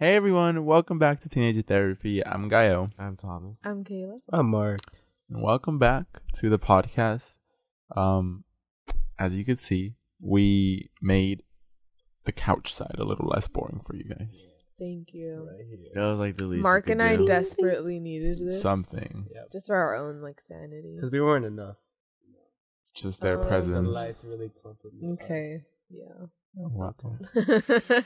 Hey 0.00 0.14
everyone, 0.16 0.64
welcome 0.64 0.98
back 0.98 1.20
to 1.22 1.28
Teenager 1.28 1.60
Therapy. 1.62 2.24
I'm 2.26 2.48
Gael. 2.48 2.88
I'm 2.98 3.16
Thomas. 3.18 3.58
I'm 3.64 3.84
Kayla. 3.84 4.18
I'm 4.32 4.48
Mark. 4.48 4.80
And 5.28 5.42
welcome 5.42 5.78
back 5.78 6.06
to 6.36 6.48
the 6.48 6.58
podcast. 6.58 7.34
Um 7.94 8.44
as 9.18 9.34
you 9.34 9.44
can 9.44 9.58
see, 9.58 9.96
we 10.18 10.90
made 11.02 11.42
the 12.24 12.32
couch 12.32 12.72
side 12.74 12.96
a 12.98 13.04
little 13.04 13.26
less 13.28 13.46
boring 13.46 13.80
for 13.86 13.94
you 13.94 14.04
guys. 14.04 14.46
Thank 14.78 15.12
you. 15.12 15.46
Right 15.50 15.66
here. 15.68 15.90
that 15.94 16.08
was 16.08 16.18
like 16.18 16.38
the 16.38 16.46
least. 16.46 16.62
Mark 16.62 16.88
and 16.88 17.02
I 17.02 17.16
do. 17.16 17.26
desperately 17.26 18.00
needed 18.00 18.38
this. 18.38 18.62
Something. 18.62 19.26
Yep. 19.34 19.52
Just 19.52 19.66
for 19.66 19.76
our 19.76 19.94
own 19.96 20.22
like 20.22 20.40
sanity. 20.40 20.94
Because 20.96 21.10
we 21.12 21.20
weren't 21.20 21.44
enough. 21.44 21.76
Just 22.94 23.20
their 23.20 23.34
Um, 23.36 23.42
The 23.42 23.48
presence. 23.48 23.94
lights 23.94 24.24
really 24.24 24.50
complement. 24.62 25.04
us. 25.20 25.24
Okay. 25.24 25.62
Yeah. 25.90 26.26
Welcome. 26.54 27.20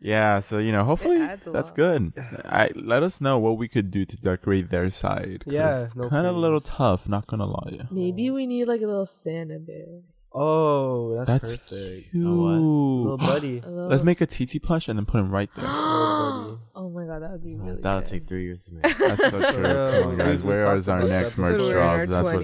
Yeah, 0.00 0.40
so 0.40 0.58
you 0.58 0.72
know, 0.72 0.84
hopefully 0.84 1.18
that's 1.18 1.46
lot. 1.46 1.74
good. 1.74 2.12
I 2.44 2.70
let 2.74 3.02
us 3.02 3.20
know 3.20 3.38
what 3.38 3.58
we 3.58 3.68
could 3.68 3.90
do 3.90 4.04
to 4.04 4.16
decorate 4.16 4.70
their 4.70 4.90
side. 4.90 5.44
Yeah, 5.46 5.82
it's 5.84 5.94
no 5.96 6.08
kind 6.08 6.26
of 6.26 6.36
a 6.36 6.38
little 6.38 6.60
tough. 6.60 7.08
Not 7.08 7.26
gonna 7.26 7.46
lie. 7.46 7.86
Maybe 7.90 8.30
we 8.30 8.46
need 8.46 8.66
like 8.66 8.80
a 8.82 8.86
little 8.86 9.06
Santa 9.06 9.58
bear. 9.58 10.00
Oh, 10.38 11.16
that's, 11.16 11.30
That's 11.42 11.56
perfect. 11.56 12.10
cute. 12.10 12.26
A 12.26 12.30
what? 12.34 12.50
Little 12.52 13.16
buddy. 13.32 13.60
Little- 13.60 13.88
Let's 13.88 14.02
make 14.02 14.20
a 14.20 14.26
TT 14.26 14.62
plush 14.62 14.86
and 14.88 14.98
then 14.98 15.06
put 15.06 15.18
him 15.20 15.30
right 15.30 15.48
there. 15.56 15.64
oh 15.68 16.58
my 16.94 17.06
god, 17.06 17.22
that 17.22 17.30
would 17.32 17.42
be 17.44 17.54
Uh, 17.54 17.58
really. 17.58 17.80
That'll 17.80 18.00
good. 18.00 18.08
take 18.10 18.28
three 18.28 18.44
years 18.44 18.64
to 18.66 18.74
make. 18.74 18.82
That's 18.98 19.22
so 19.30 19.30
true. 19.30 19.62
Yeah, 19.66 20.00
Come 20.02 20.10
on, 20.10 20.16
guys. 20.18 20.42
we- 20.42 20.48
we 20.48 20.54
Where 20.56 20.64
talked 20.76 20.88
our 20.88 21.02
next 21.04 21.36
that 21.36 21.40
merch 21.40 21.58
When 21.60 21.68
before. 21.68 21.74
we're 21.80 22.02
in 22.02 22.10
drop? 22.10 22.26
our 22.26 22.34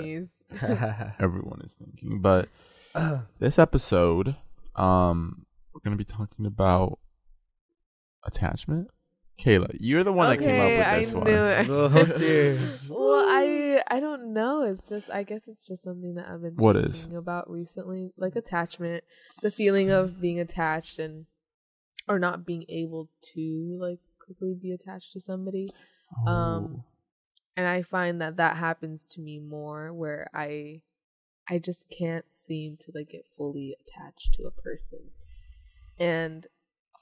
That's 0.59 0.71
what 0.97 1.15
everyone 1.21 1.61
is 1.65 1.73
thinking. 1.79 2.21
But 2.23 2.49
this 3.41 3.59
episode, 3.59 4.37
um, 4.77 5.47
we're 5.73 5.81
gonna 5.85 5.97
be 5.97 6.05
talking 6.05 6.47
about 6.47 6.99
attachment. 8.25 8.89
Kayla, 9.39 9.75
you're 9.81 10.05
the 10.05 10.13
one 10.13 10.29
that 10.29 10.45
came 10.45 10.61
up 10.61 10.69
with 10.69 11.01
this 11.07 11.13
one. 11.13 11.25
knew 11.25 11.33
it. 11.37 11.69
Little 11.69 11.89
host 11.89 12.19
here. 12.19 12.61
well, 12.89 13.25
I 13.29 13.83
I 13.89 13.99
don't 13.99 14.33
know. 14.35 14.63
It's 14.63 14.89
just 14.89 15.11
I 15.11 15.23
guess 15.23 15.49
it's 15.49 15.67
just 15.67 15.83
something 15.83 16.15
that 16.15 16.29
I've 16.29 16.43
been 16.43 16.55
What 16.57 16.77
is? 16.77 16.97
thinking 17.01 17.17
about 17.17 17.51
recently, 17.51 18.13
like 18.17 18.37
attachment, 18.37 19.05
the 19.41 19.51
feeling 19.51 19.91
of 19.91 20.21
being 20.21 20.39
attached 20.39 20.99
and 20.99 21.27
or 22.09 22.19
not 22.19 22.45
being 22.45 22.65
able 22.69 23.09
to 23.35 23.77
like 23.81 23.99
quickly 24.25 24.55
be 24.55 24.73
attached 24.73 25.13
to 25.15 25.21
somebody. 25.21 25.71
Um, 26.27 26.35
Oh. 26.37 26.85
and 27.57 27.67
I 27.67 27.83
find 27.83 28.21
that 28.21 28.37
that 28.37 28.59
happens 28.59 29.09
to 29.09 29.21
me 29.21 29.39
more 29.41 29.93
where 29.95 30.29
I 30.35 30.83
I 31.53 31.59
just 31.59 31.91
can't 31.91 32.25
seem 32.33 32.79
to 32.79 32.93
like 32.95 33.11
get 33.11 33.27
fully 33.37 33.77
attached 33.83 34.33
to 34.35 34.45
a 34.45 34.51
person. 34.51 35.11
And 35.99 36.47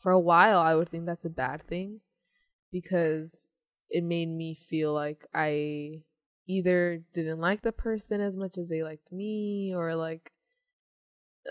for 0.01 0.11
a 0.11 0.19
while 0.19 0.59
I 0.59 0.75
would 0.75 0.89
think 0.89 1.07
that's 1.07 1.25
a 1.25 1.31
bad 1.31 1.63
thing 1.69 2.01
because 2.73 3.49
it 3.91 4.03
made 4.03 4.29
me 4.29 4.55
feel 4.55 4.93
like 4.93 5.25
I 5.33 6.01
either 6.49 7.03
didn't 7.13 7.39
like 7.39 7.63
the 7.63 7.71
person 7.71 8.21
as 8.21 8.37
much 8.37 8.59
as 8.59 8.69
they 8.69 8.83
liked 8.83 9.13
me 9.13 9.73
or 9.75 9.95
like 9.95 10.33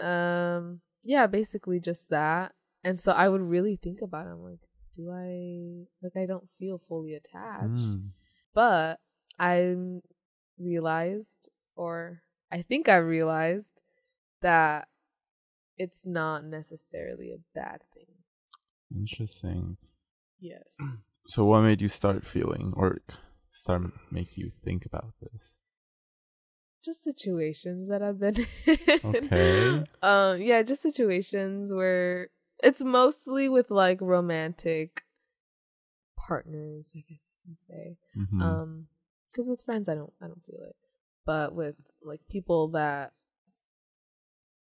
um 0.02 0.81
yeah, 1.03 1.27
basically 1.27 1.80
just 1.80 2.09
that. 2.09 2.53
And 2.83 3.00
so 3.00 3.14
I 3.14 3.30
would 3.30 3.42
really 3.42 3.77
think 3.77 4.02
about 4.02 4.27
it. 4.27 4.31
I'm 4.31 4.44
like, 4.44 4.59
do 4.95 5.09
I 5.09 5.86
like 6.03 6.17
I 6.22 6.25
don't 6.25 6.50
feel 6.58 6.81
fully 6.89 7.14
attached 7.14 7.95
Mm. 7.95 8.09
but 8.53 9.00
I 9.39 9.75
realized, 10.58 11.50
or 11.77 12.23
I 12.52 12.61
think 12.61 12.89
I 12.89 12.97
realized, 12.97 13.81
that 14.42 14.88
it's 15.78 16.05
not 16.05 16.44
necessarily 16.44 17.32
a 17.33 17.39
bad 17.54 17.82
thing. 17.93 18.05
Interesting. 18.95 19.77
Yes. 20.39 20.77
So, 21.27 21.45
what 21.45 21.61
made 21.61 21.80
you 21.80 21.89
start 21.89 22.26
feeling 22.26 22.73
or 22.76 23.02
start 23.52 23.83
make 24.09 24.36
you 24.36 24.52
think 24.64 24.86
about 24.88 25.14
this? 25.21 25.52
just 26.83 27.04
situations 27.04 27.89
that 27.89 28.02
I've 28.02 28.20
been 28.20 28.48
in. 28.65 28.77
Okay. 29.04 29.83
Um, 30.02 30.42
yeah, 30.42 30.64
just 30.64 30.82
situations 30.82 31.71
where 31.71 32.30
it's 32.64 32.82
mostly 32.82 33.48
with 33.49 33.70
like 33.70 33.99
romantic 34.02 35.04
partners, 36.17 36.93
I 36.95 37.04
guess 37.08 37.20
you 37.27 37.38
can 37.45 37.58
say. 37.67 37.98
Mhm. 38.17 38.42
Um, 38.42 38.88
because 39.32 39.49
with 39.49 39.61
friends, 39.61 39.88
I 39.89 39.95
don't, 39.95 40.14
I 40.21 40.27
don't 40.27 40.43
feel 40.45 40.64
it, 40.64 40.76
but 41.26 41.54
with 41.54 41.76
like 42.04 42.21
people 42.30 42.70
that, 42.70 43.14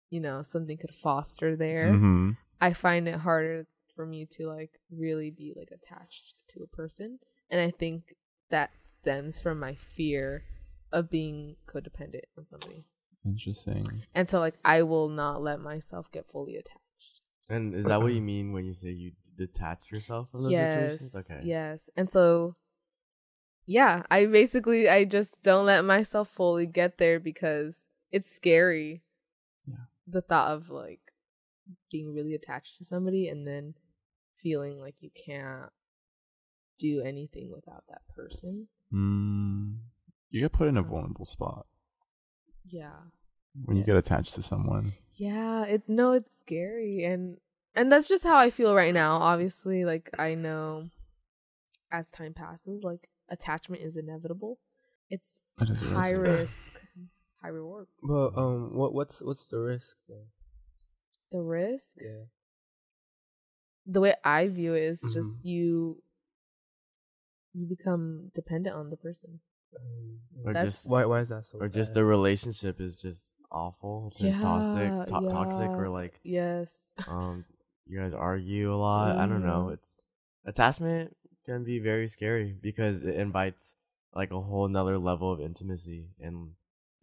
you 0.09 0.19
know, 0.19 0.43
something 0.43 0.77
could 0.77 0.93
foster 0.93 1.55
there, 1.55 1.93
Mhm. 1.93 2.37
I 2.59 2.73
find 2.73 3.07
it 3.07 3.15
harder 3.19 3.67
for 3.95 4.05
me 4.05 4.25
to 4.37 4.47
like 4.47 4.79
really 4.89 5.31
be 5.31 5.53
like 5.55 5.71
attached 5.71 6.35
to 6.49 6.63
a 6.63 6.67
person, 6.67 7.19
and 7.49 7.59
I 7.61 7.71
think 7.71 8.15
that 8.49 8.71
stems 8.81 9.41
from 9.41 9.59
my 9.59 9.75
fear 9.75 10.43
of 10.91 11.09
being 11.09 11.55
codependent 11.67 12.25
on 12.37 12.45
somebody, 12.45 12.85
Interesting. 13.25 13.85
and 14.13 14.27
so 14.29 14.39
like 14.39 14.55
I 14.65 14.83
will 14.83 15.07
not 15.09 15.41
let 15.41 15.59
myself 15.61 16.11
get 16.11 16.27
fully 16.29 16.55
attached. 16.57 17.21
And 17.49 17.73
is 17.73 17.85
that 17.85 18.01
what 18.01 18.13
you 18.13 18.21
mean 18.33 18.51
when 18.51 18.65
you 18.65 18.73
say 18.73 18.89
you 18.89 19.13
detach 19.37 19.91
yourself 19.91 20.29
from 20.31 20.43
those 20.43 20.51
yes, 20.51 20.99
situations? 20.99 21.15
Okay. 21.15 21.41
yes, 21.43 21.89
and 21.95 22.11
so 22.11 22.55
yeah, 23.65 24.03
I 24.09 24.25
basically 24.25 24.89
I 24.89 25.05
just 25.05 25.43
don't 25.43 25.65
let 25.65 25.85
myself 25.85 26.29
fully 26.29 26.65
get 26.67 26.97
there 26.97 27.19
because 27.19 27.87
it's 28.11 28.29
scary. 28.29 29.03
Yeah. 29.67 29.85
The 30.07 30.21
thought 30.21 30.51
of 30.51 30.69
like 30.69 30.99
being 31.91 32.13
really 32.13 32.33
attached 32.33 32.77
to 32.77 32.85
somebody 32.85 33.27
and 33.27 33.47
then 33.47 33.75
feeling 34.41 34.79
like 34.79 34.95
you 35.01 35.09
can't 35.25 35.69
do 36.79 37.01
anything 37.01 37.51
without 37.53 37.83
that 37.89 38.01
person. 38.15 38.67
Mm. 38.93 39.77
You 40.31 40.41
get 40.41 40.53
put 40.53 40.67
in 40.67 40.77
a 40.77 40.81
vulnerable 40.81 41.25
spot 41.25 41.67
Yeah. 42.67 42.95
when 43.65 43.77
you 43.77 43.83
get 43.83 43.95
attached 43.95 44.33
to 44.35 44.41
someone. 44.41 44.93
Yeah, 45.15 45.63
it 45.65 45.83
no, 45.87 46.13
it's 46.13 46.33
scary 46.39 47.03
and 47.03 47.37
and 47.75 47.91
that's 47.91 48.09
just 48.09 48.23
how 48.25 48.37
I 48.37 48.49
feel 48.49 48.73
right 48.75 48.93
now. 48.93 49.17
Obviously, 49.17 49.85
like 49.85 50.09
I 50.17 50.33
know 50.35 50.89
as 51.91 52.09
time 52.11 52.33
passes, 52.33 52.83
like 52.83 53.07
attachment 53.31 53.81
is 53.81 53.95
inevitable. 53.97 54.59
It's 55.09 55.41
That 55.57 55.69
is 55.69 55.81
high 55.81 56.11
risky. 56.11 56.31
risk, 56.41 56.69
high 57.41 57.49
reward. 57.49 57.87
Well, 58.03 58.31
um, 58.37 58.75
what 58.75 58.93
what's 58.93 59.21
what's 59.21 59.45
the 59.47 59.57
risk 59.59 59.95
though? 60.07 60.27
The 61.31 61.39
risk, 61.41 61.97
Yeah. 61.99 62.25
the 63.85 64.01
way 64.01 64.15
I 64.23 64.47
view 64.47 64.73
it 64.73 64.83
is 64.83 65.01
Mhm. 65.03 65.13
just 65.13 65.45
you 65.45 66.01
you 67.53 67.65
become 67.67 68.31
dependent 68.33 68.75
on 68.75 68.89
the 68.89 68.95
person. 68.97 69.41
Um, 69.75 70.19
Or 70.45 70.53
That's- 70.53 70.73
just 70.81 70.89
why 70.89 71.05
why 71.05 71.19
is 71.21 71.29
that 71.29 71.45
so? 71.45 71.59
or 71.59 71.67
just 71.67 71.93
the 71.93 72.05
relationship 72.05 72.79
is 72.79 72.95
just 72.95 73.23
awful. 73.51 74.07
It's 74.07 74.19
just 74.19 74.37
Yeah, 74.37 74.41
toxic, 74.41 75.07
to- 75.13 75.29
toxic, 75.29 75.69
or 75.71 75.89
like 75.89 76.19
Yes. 76.23 76.93
um, 77.07 77.45
you 77.85 77.99
guys 77.99 78.13
argue 78.13 78.73
a 78.73 78.75
lot. 78.87 79.17
I 79.17 79.25
don't 79.27 79.43
know. 79.43 79.69
It's 79.69 79.85
attachment 80.45 81.15
can 81.45 81.63
be 81.63 81.79
very 81.79 82.07
scary 82.07 82.55
because 82.61 83.03
it 83.03 83.15
invites 83.15 83.75
like 84.13 84.31
a 84.31 84.41
whole 84.41 84.67
nother 84.67 84.97
level 84.97 85.31
of 85.31 85.39
intimacy 85.41 86.09
and 86.19 86.51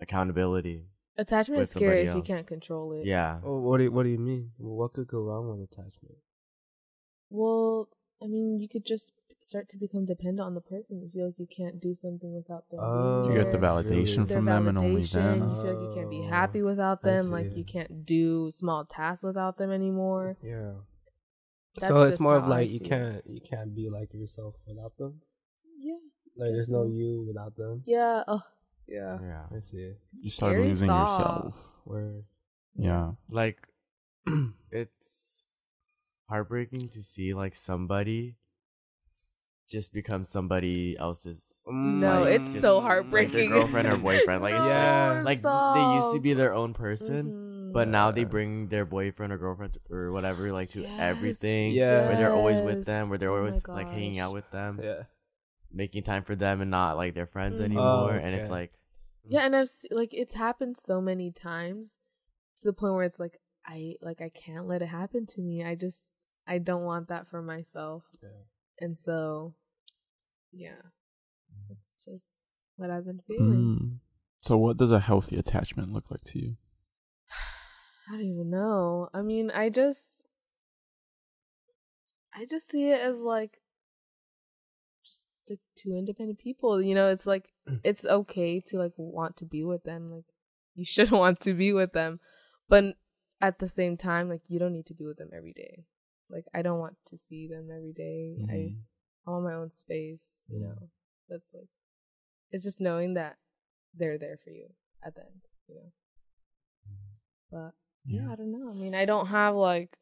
accountability. 0.00 0.84
Attachment 1.16 1.62
is 1.62 1.70
scary 1.70 2.02
if 2.02 2.14
you 2.14 2.22
can't 2.22 2.46
control 2.46 2.92
it. 2.92 3.04
Yeah. 3.06 3.40
Oh, 3.44 3.58
what 3.60 3.78
do 3.78 3.84
you, 3.84 3.90
what 3.92 4.04
do 4.04 4.08
you 4.10 4.18
mean? 4.18 4.52
Well, 4.58 4.76
what 4.76 4.92
could 4.92 5.08
go 5.08 5.20
wrong 5.20 5.48
with 5.48 5.68
attachment? 5.70 6.14
Well, 7.30 7.88
I 8.22 8.26
mean, 8.26 8.60
you 8.60 8.68
could 8.68 8.86
just 8.86 9.12
start 9.40 9.68
to 9.70 9.76
become 9.76 10.04
dependent 10.04 10.40
on 10.40 10.54
the 10.54 10.60
person. 10.60 11.00
You 11.00 11.10
feel 11.12 11.26
like 11.26 11.38
you 11.38 11.46
can't 11.46 11.80
do 11.80 11.94
something 11.94 12.34
without 12.34 12.68
them. 12.70 12.80
Oh, 12.82 13.28
You 13.28 13.34
get 13.42 13.50
the 13.50 13.58
validation 13.58 14.26
Their 14.26 14.38
from 14.38 14.46
them 14.46 14.68
and 14.68 14.78
only 14.78 15.02
validation, 15.02 15.12
then. 15.12 15.50
You 15.50 15.62
feel 15.62 15.70
like 15.72 15.82
you 15.82 15.90
can't 15.94 16.10
be 16.10 16.22
Oh, 16.24 16.30
happy 16.30 16.62
without 16.62 17.02
them. 17.02 17.30
Like 17.30 17.56
you 17.56 17.64
can't 17.64 18.06
do 18.06 18.50
small 18.50 18.84
tasks 18.84 19.22
without 19.22 19.58
them 19.58 19.70
anymore. 19.70 20.36
Yeah. 20.42 20.72
That's 21.80 21.92
so 21.92 22.02
it's 22.02 22.10
just 22.12 22.20
more 22.20 22.36
of 22.36 22.46
like 22.46 22.70
you 22.70 22.80
can't 22.80 23.22
you 23.26 23.40
can't 23.40 23.74
be 23.74 23.88
like 23.90 24.12
yourself 24.14 24.54
without 24.66 24.96
them. 24.98 25.20
Yeah. 25.78 25.94
Like 26.36 26.52
there's 26.52 26.70
no 26.70 26.84
you 26.86 27.24
without 27.26 27.56
them. 27.56 27.82
Yeah. 27.86 28.22
Oh. 28.28 28.42
Yeah. 28.86 29.18
Yeah. 29.20 29.42
I 29.56 29.60
see. 29.60 29.92
You 30.22 30.30
start 30.30 30.52
Scary 30.52 30.68
losing 30.68 30.88
thought. 30.88 31.18
yourself. 31.18 31.68
Where 31.84 32.22
Yeah. 32.76 33.12
like 33.30 33.58
it's 34.70 35.42
heartbreaking 36.28 36.88
to 36.90 37.02
see 37.02 37.34
like 37.34 37.54
somebody 37.54 38.36
just 39.68 39.92
become 39.92 40.24
somebody 40.24 40.96
else's 40.98 41.44
No, 41.66 42.22
like, 42.22 42.40
it's 42.40 42.50
just, 42.50 42.62
so 42.62 42.78
like, 42.78 42.82
their 42.84 42.90
heartbreaking. 42.94 43.50
girlfriend 43.50 43.88
or 43.88 43.96
boyfriend 43.98 44.42
like 44.42 44.54
it's 44.54 44.60
like, 44.64 44.68
Yeah. 44.70 45.22
like 45.24 45.42
they 45.42 45.94
used 45.96 46.14
to 46.14 46.20
be 46.20 46.32
their 46.32 46.54
own 46.54 46.72
person 46.72 47.26
Mhm. 47.26 47.47
But 47.72 47.88
now 47.88 48.10
they 48.10 48.24
bring 48.24 48.68
their 48.68 48.84
boyfriend 48.84 49.32
or 49.32 49.38
girlfriend 49.38 49.78
or 49.90 50.12
whatever 50.12 50.50
like 50.52 50.70
to 50.70 50.82
Yes. 50.82 50.96
everything 51.00 51.72
Yeah. 51.72 52.06
where 52.06 52.16
they're 52.16 52.32
always 52.32 52.60
with 52.62 52.84
them 52.86 53.08
where 53.08 53.18
they're 53.18 53.30
Oh 53.30 53.36
always 53.46 53.66
like 53.66 53.88
hanging 53.88 54.18
out 54.18 54.32
with 54.32 54.50
them 54.50 54.80
yeah. 54.82 55.02
making 55.70 56.02
time 56.04 56.24
for 56.24 56.34
them 56.36 56.60
and 56.60 56.70
not 56.70 56.96
like 56.96 57.14
their 57.14 57.26
friends 57.26 57.60
Mhm. 57.60 57.64
anymore 57.64 58.12
Oh, 58.14 58.20
and 58.22 58.34
it's 58.34 58.50
like 58.50 58.72
Yeah, 59.24 59.44
and 59.44 59.54
I've 59.54 59.68
se- 59.68 59.88
like 59.90 60.14
it's 60.14 60.34
happened 60.34 60.76
so 60.78 61.00
many 61.00 61.30
times 61.32 61.96
to 62.58 62.64
the 62.64 62.72
point 62.72 62.94
where 62.94 63.04
it's 63.04 63.20
like 63.20 63.40
I 63.66 63.96
like 64.00 64.20
I 64.22 64.30
can't 64.30 64.66
let 64.66 64.80
it 64.80 64.86
happen 64.88 65.26
to 65.26 65.40
me. 65.42 65.62
I 65.62 65.74
just 65.74 66.16
I 66.46 66.56
don't 66.58 66.84
want 66.84 67.08
that 67.08 67.28
for 67.28 67.42
myself. 67.42 68.04
Yeah. 68.22 68.28
And 68.80 68.98
so, 68.98 69.54
yeah, 70.50 70.80
It's 71.68 72.02
just 72.06 72.40
what 72.76 72.88
I've 72.90 73.04
been 73.04 73.20
feeling. 73.26 73.52
Mm. 73.52 73.98
So, 74.40 74.56
what 74.56 74.78
does 74.78 74.90
a 74.92 75.00
healthy 75.00 75.36
attachment 75.36 75.92
look 75.92 76.10
like 76.10 76.24
to 76.24 76.38
you? 76.38 76.56
I 78.08 78.12
don't 78.12 78.22
even 78.22 78.50
know. 78.50 79.10
I 79.12 79.22
mean, 79.22 79.50
I 79.50 79.68
just 79.68 80.24
I 82.34 82.46
just 82.46 82.70
see 82.70 82.90
it 82.90 83.00
as 83.00 83.18
like 83.18 83.58
just 85.04 85.26
like 85.48 85.60
two 85.76 85.94
independent 85.94 86.38
people. 86.38 86.80
You 86.80 86.94
know, 86.94 87.10
it's 87.10 87.26
like 87.26 87.50
mm. 87.68 87.80
it's 87.84 88.04
okay 88.04 88.60
to 88.68 88.78
like 88.78 88.92
want 88.96 89.36
to 89.38 89.44
be 89.44 89.64
with 89.64 89.84
them. 89.84 90.10
Like 90.10 90.24
you 90.74 90.84
should 90.84 91.10
want 91.22 91.40
to 91.40 91.54
be 91.54 91.72
with 91.72 91.92
them. 91.92 92.20
But 92.68 92.96
at 93.40 93.58
the 93.58 93.68
same 93.68 93.96
time, 93.96 94.28
like 94.28 94.42
you 94.48 94.58
don't 94.58 94.72
need 94.72 94.86
to 94.86 94.94
be 94.94 95.04
with 95.04 95.18
them 95.18 95.30
every 95.36 95.52
day. 95.52 95.84
Like 96.30 96.44
I 96.54 96.62
don't 96.62 96.78
want 96.78 96.96
to 97.08 97.18
see 97.18 97.46
them 97.46 97.68
every 97.74 97.92
day. 97.92 98.36
I 98.48 98.52
Mhm. 98.52 98.76
I 99.26 99.30
want 99.30 99.44
my 99.44 99.54
own 99.54 99.70
space, 99.70 100.46
you 100.48 100.60
mm-hmm. 100.60 100.68
know. 100.68 100.90
That's 101.28 101.52
like 101.52 101.68
it's 102.50 102.64
just 102.64 102.80
knowing 102.80 103.14
that 103.14 103.36
they're 103.94 104.18
there 104.18 104.38
for 104.42 104.50
you 104.50 104.68
at 105.04 105.14
the 105.14 105.20
end, 105.22 105.42
you 105.66 105.74
know. 105.74 105.92
Mm-hmm. 106.88 107.04
But 107.50 107.74
yeah, 108.08 108.28
I 108.32 108.36
don't 108.36 108.50
know. 108.52 108.70
I 108.70 108.74
mean, 108.74 108.94
I 108.94 109.04
don't 109.04 109.26
have 109.26 109.54
like 109.54 109.96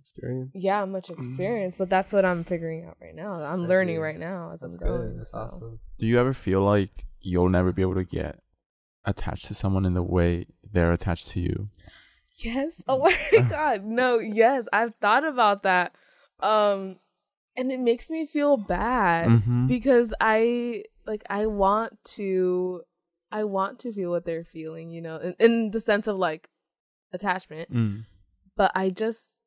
Experience. 0.00 0.50
yeah 0.54 0.84
much 0.86 1.08
experience, 1.10 1.76
but 1.76 1.88
that's 1.88 2.12
what 2.12 2.24
I'm 2.24 2.42
figuring 2.42 2.84
out 2.84 2.96
right 3.00 3.14
now. 3.14 3.34
I'm 3.34 3.60
That's 3.60 3.68
learning 3.68 3.96
good. 3.96 4.02
right 4.02 4.18
now 4.18 4.50
as 4.52 4.60
That's 4.60 4.74
I'm 4.74 4.78
good. 4.78 4.88
growing. 4.88 5.16
That's 5.18 5.30
so. 5.30 5.38
awesome. 5.38 5.80
Do 5.98 6.06
you 6.06 6.18
ever 6.18 6.32
feel 6.34 6.62
like 6.62 7.04
you'll 7.20 7.48
never 7.48 7.70
be 7.72 7.82
able 7.82 7.94
to 7.94 8.04
get 8.04 8.40
attached 9.04 9.46
to 9.46 9.54
someone 9.54 9.84
in 9.84 9.94
the 9.94 10.02
way 10.02 10.46
they're 10.72 10.92
attached 10.92 11.28
to 11.28 11.40
you? 11.40 11.68
Yes. 12.32 12.82
Oh 12.88 12.98
my 12.98 13.42
god. 13.48 13.84
No, 13.84 14.18
yes. 14.18 14.66
I've 14.72 14.94
thought 15.00 15.24
about 15.24 15.62
that. 15.62 15.94
Um 16.40 16.96
and 17.56 17.70
it 17.70 17.78
makes 17.80 18.08
me 18.10 18.26
feel 18.26 18.56
bad 18.56 19.28
Mhm. 19.28 19.68
because 19.68 20.12
I 20.20 20.84
like 21.06 21.22
I 21.30 21.46
want 21.46 22.02
to 22.16 22.82
I 23.32 23.44
want 23.44 23.78
to 23.80 23.92
feel 23.92 24.10
what 24.10 24.24
they're 24.24 24.44
feeling, 24.44 24.90
you 24.90 25.00
know, 25.00 25.16
in, 25.16 25.34
in 25.38 25.70
the 25.70 25.80
sense 25.80 26.06
of 26.06 26.16
like 26.16 26.48
attachment, 27.12 27.72
Mm. 27.72 28.04
but 28.56 28.72
I 28.74 28.90
just 28.90 29.38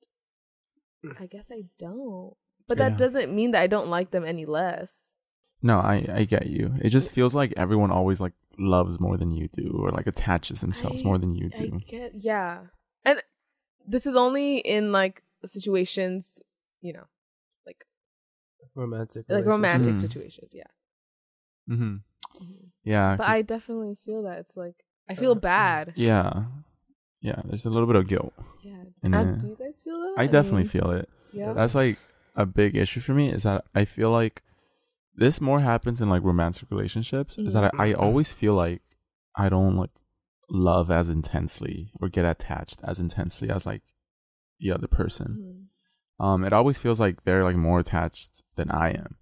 I 1.19 1.25
guess 1.25 1.50
I 1.51 1.63
don't. 1.77 2.35
But 2.68 2.77
that 2.77 2.91
Yeah. 2.94 2.97
doesn't 2.97 3.35
mean 3.35 3.51
that 3.51 3.62
I 3.62 3.68
don't 3.68 3.89
like 3.89 4.12
them 4.12 4.24
any 4.24 4.45
less. 4.45 5.15
No, 5.62 5.80
I 5.80 6.06
I 6.13 6.24
get 6.25 6.47
you. 6.47 6.74
It 6.81 6.89
just 6.89 7.12
feels 7.12 7.35
like 7.35 7.53
everyone 7.57 7.91
always 7.91 8.19
like 8.21 8.33
loves 8.57 9.00
more 9.00 9.18
than 9.18 9.31
you 9.31 9.47
do, 9.50 9.80
or 9.81 9.91
like 9.91 10.07
attaches 10.07 10.62
themselves 10.62 11.03
I- 11.03 11.07
more 11.07 11.18
than 11.18 11.35
you 11.35 11.50
I 11.53 11.57
do. 11.65 11.80
get 11.88 12.12
yeah. 12.15 12.68
And 13.06 13.21
this 13.85 14.06
is 14.06 14.15
only 14.15 14.57
in 14.59 14.91
like 14.94 15.24
situations, 15.45 16.39
you 16.81 16.94
know, 16.94 17.07
like 17.65 17.85
Romantic. 18.75 19.25
like 19.30 19.45
romantic 19.45 19.95
Mm. 19.95 20.01
situations, 20.01 20.51
yeah. 20.56 20.71
hmm 21.68 21.97
Mhm. 22.41 22.69
Yeah, 22.83 23.15
But 23.18 23.27
I 23.27 23.41
definitely 23.41 23.95
feel 23.95 24.24
that 24.24 24.39
it's 24.39 24.56
like 24.57 24.75
I 25.09 25.15
feel 25.15 25.31
Uh, 25.31 25.35
bad. 25.35 25.94
yeah, 25.95 26.45
yeah. 27.21 27.41
There's 27.45 27.65
a 27.65 27.69
little 27.69 27.88
bit 27.88 27.95
of 27.97 28.07
guilt. 28.07 28.33
Yeah. 28.63 28.83
And, 29.03 29.15
Uh, 29.15 29.24
do 29.35 29.47
you 29.47 29.56
guys 29.57 29.81
feel 29.83 30.00
that? 30.00 30.15
I 30.18 30.27
definitely 30.27 30.63
mean, 30.63 30.69
feel 30.69 30.91
it. 30.91 31.09
Yeah. 31.33 31.53
That's 31.53 31.75
like 31.75 31.97
a 32.35 32.45
big 32.45 32.75
issue 32.75 33.00
for 33.01 33.13
me. 33.13 33.30
Is 33.30 33.44
that 33.44 33.65
I 33.75 33.85
feel 33.85 34.12
like 34.12 34.41
this 35.15 35.39
more 35.41 35.59
happens 35.59 36.01
in 36.01 36.09
like 36.09 36.24
romantic 36.24 36.69
relationships. 36.71 37.38
Is 37.38 37.53
that 37.53 37.74
I, 37.77 37.89
I 37.89 37.94
always 37.94 38.31
feel 38.31 38.53
like 38.56 38.81
I 39.35 39.50
don't 39.50 39.75
like 39.77 39.91
love 40.50 40.89
as 40.91 41.09
intensely 41.09 41.91
or 42.00 42.09
get 42.09 42.25
attached 42.25 42.80
as 42.83 43.00
intensely 43.00 43.50
as 43.50 43.65
like 43.65 43.81
the 44.59 44.71
other 44.71 44.88
person. 44.88 45.69
Mhm. 46.19 46.24
Um, 46.25 46.44
it 46.45 46.53
always 46.53 46.77
feels 46.77 47.00
like 47.00 47.24
they're 47.24 47.44
like 47.44 47.56
more 47.56 47.80
attached 47.80 48.31
than 48.56 48.69
I 48.71 48.91
am. 48.91 49.18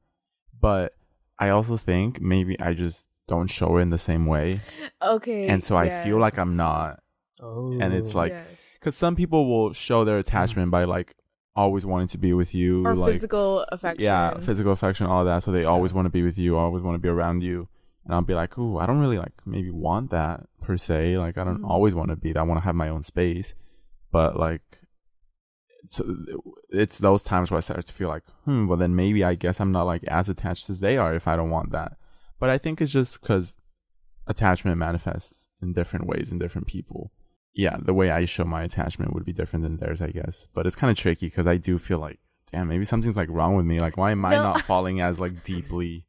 But 0.59 0.93
I 1.41 1.49
also 1.49 1.75
think 1.75 2.21
maybe 2.21 2.53
I 2.59 2.73
just 2.73 3.07
don't 3.27 3.47
show 3.47 3.77
it 3.77 3.81
in 3.81 3.89
the 3.89 3.97
same 3.97 4.25
way, 4.25 4.61
Okay. 5.01 5.47
and 5.47 5.63
so 5.63 5.75
I 5.75 6.03
feel 6.03 6.17
like 6.19 6.37
I'm 6.37 6.55
not. 6.55 7.01
Oh. 7.41 7.71
And 7.81 7.93
it's 7.93 8.13
like- 8.15 8.31
Yes. 8.33 8.47
Because 8.79 8.95
some 8.97 9.15
people 9.15 9.41
will 9.51 9.73
show 9.73 10.03
their 10.05 10.17
attachment 10.17 10.71
by 10.71 10.83
like 10.85 11.15
always 11.55 11.85
wanting 11.85 12.07
to 12.09 12.17
be 12.17 12.33
with 12.33 12.55
you, 12.55 12.85
or 12.85 12.95
like 12.95 13.13
physical 13.13 13.63
affection. 13.71 14.03
yeah, 14.03 14.37
physical 14.39 14.71
affection, 14.71 15.05
all 15.05 15.23
that. 15.25 15.43
So 15.43 15.51
they 15.51 15.65
always 15.65 15.93
want 15.93 16.05
to 16.07 16.09
be 16.09 16.23
with 16.23 16.37
you, 16.37 16.57
always 16.57 16.81
want 16.83 16.95
to 16.95 16.99
be 16.99 17.09
around 17.09 17.41
you. 17.43 17.67
And 18.05 18.15
I'll 18.15 18.21
be 18.23 18.33
like, 18.33 18.57
ooh, 18.57 18.77
I 18.79 18.85
don't 18.87 18.99
really 18.99 19.19
like 19.19 19.33
maybe 19.45 19.69
want 19.69 20.09
that 20.11 20.47
per 20.61 20.77
se. 20.77 21.17
Like 21.19 21.37
I 21.37 21.43
don't 21.43 21.61
Mhm. 21.61 21.69
always 21.69 21.93
want 21.93 22.09
to 22.09 22.15
be. 22.15 22.33
that. 22.33 22.39
I 22.39 22.43
want 22.43 22.59
to 22.59 22.63
have 22.65 22.73
my 22.75 22.89
own 22.89 23.03
space, 23.03 23.53
but 24.11 24.35
like, 24.37 24.61
so 25.87 26.15
it's 26.69 26.97
those 26.99 27.21
times 27.23 27.51
where 27.51 27.57
I 27.57 27.61
start 27.61 27.85
to 27.85 27.93
feel 27.93 28.09
like, 28.09 28.23
hmm, 28.45 28.67
well 28.67 28.77
then 28.77 28.95
maybe 28.95 29.23
I 29.23 29.35
guess 29.35 29.59
I'm 29.59 29.71
not 29.71 29.83
like 29.83 30.03
as 30.05 30.29
attached 30.29 30.69
as 30.69 30.79
they 30.79 30.97
are 30.97 31.13
if 31.15 31.27
I 31.27 31.35
don't 31.35 31.49
want 31.49 31.71
that. 31.71 31.97
But 32.39 32.49
I 32.49 32.57
think 32.57 32.81
it's 32.81 32.91
just 32.91 33.19
because 33.21 33.55
attachment 34.27 34.77
manifests 34.77 35.47
in 35.61 35.73
different 35.73 36.07
ways 36.07 36.31
in 36.31 36.39
different 36.39 36.67
people. 36.67 37.11
Yeah, 37.53 37.77
the 37.81 37.93
way 37.93 38.09
I 38.11 38.25
show 38.25 38.45
my 38.45 38.63
attachment 38.63 39.13
would 39.13 39.25
be 39.25 39.33
different 39.33 39.63
than 39.63 39.77
theirs, 39.77 40.01
I 40.01 40.07
guess. 40.11 40.47
But 40.53 40.65
it's 40.65 40.75
kind 40.75 40.89
of 40.89 40.97
tricky 40.97 41.27
because 41.27 41.47
I 41.47 41.57
do 41.57 41.77
feel 41.77 41.99
like, 41.99 42.19
damn, 42.51 42.67
maybe 42.69 42.85
something's 42.85 43.17
like 43.17 43.29
wrong 43.29 43.55
with 43.55 43.65
me. 43.65 43.79
Like, 43.79 43.97
why 43.97 44.11
am 44.11 44.23
I 44.23 44.31
No. 44.31 44.43
not 44.43 44.61
falling 44.65 45.01
as 45.01 45.19
like 45.19 45.43
deeply 45.43 46.05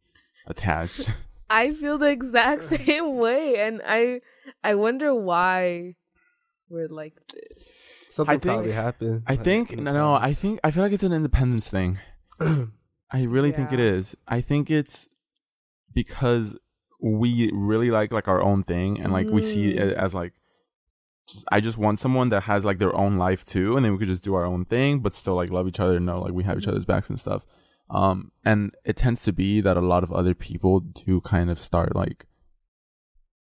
attached? 0.47 1.11
I 1.51 1.73
feel 1.75 1.99
the 1.99 2.11
exact 2.11 2.63
same 2.87 3.17
way, 3.17 3.57
and 3.59 3.83
I 3.85 4.21
I 4.63 4.75
wonder 4.77 5.15
why 5.15 5.97
we're 6.71 6.89
like 6.89 7.15
this. 7.35 7.69
Something 8.13 8.31
I 8.35 8.39
think- 8.39 8.53
probably 8.55 8.73
happened. 8.73 9.23
I 9.27 9.37
think 9.37 9.77
no, 9.79 9.93
no. 9.93 10.15
I 10.15 10.35
think 10.35 10.61
I 10.63 10.71
feel 10.71 10.83
like 10.83 10.93
it's 10.93 11.03
an 11.03 11.13
independence 11.15 11.69
thing. 11.69 11.99
I 12.41 13.23
really 13.23 13.53
think 13.53 13.73
it 13.73 13.81
is. 13.81 14.15
I 14.29 14.41
think 14.43 14.71
it's 14.71 15.09
because 15.95 16.57
we 17.01 17.51
really 17.55 17.91
like 17.91 18.13
like 18.13 18.29
our 18.29 18.43
own 18.43 18.63
thing 18.65 19.01
and 19.01 19.13
like 19.13 19.27
we 19.29 19.43
see 19.43 19.71
it 19.77 19.97
Mm. 19.97 20.05
as 20.05 20.15
like 20.15 20.33
just, 21.29 21.45
I 21.51 21.61
just 21.61 21.79
want 21.79 21.99
someone 21.99 22.29
that 22.31 22.43
has 22.45 22.65
like 22.65 22.79
their 22.79 22.95
own 22.95 23.17
life 23.17 23.45
too 23.45 23.77
and 23.77 23.85
then 23.85 23.93
we 23.93 23.99
could 23.99 24.09
just 24.09 24.23
do 24.25 24.35
our 24.35 24.45
own 24.45 24.65
thing 24.67 25.01
but 25.01 25.15
still 25.15 25.35
like 25.35 25.51
love 25.51 25.67
each 25.69 25.81
other 25.81 25.97
and 25.97 26.07
know 26.07 26.21
like 26.21 26.33
we 26.33 26.45
have 26.45 26.59
each 26.59 26.65
Mhm. 26.65 26.73
other's 26.73 26.85
backs 26.85 27.09
and 27.11 27.19
stuff. 27.19 27.45
Um 27.91 28.31
and 28.45 28.75
it 28.85 28.97
tends 28.97 29.23
to 29.25 29.33
be 29.33 29.61
that 29.63 29.77
a 29.77 29.81
lot 29.93 30.05
of 30.05 30.13
other 30.13 30.35
people 30.35 30.81
do 30.81 31.21
kind 31.21 31.51
of 31.51 31.59
start 31.59 31.95
like 31.97 32.27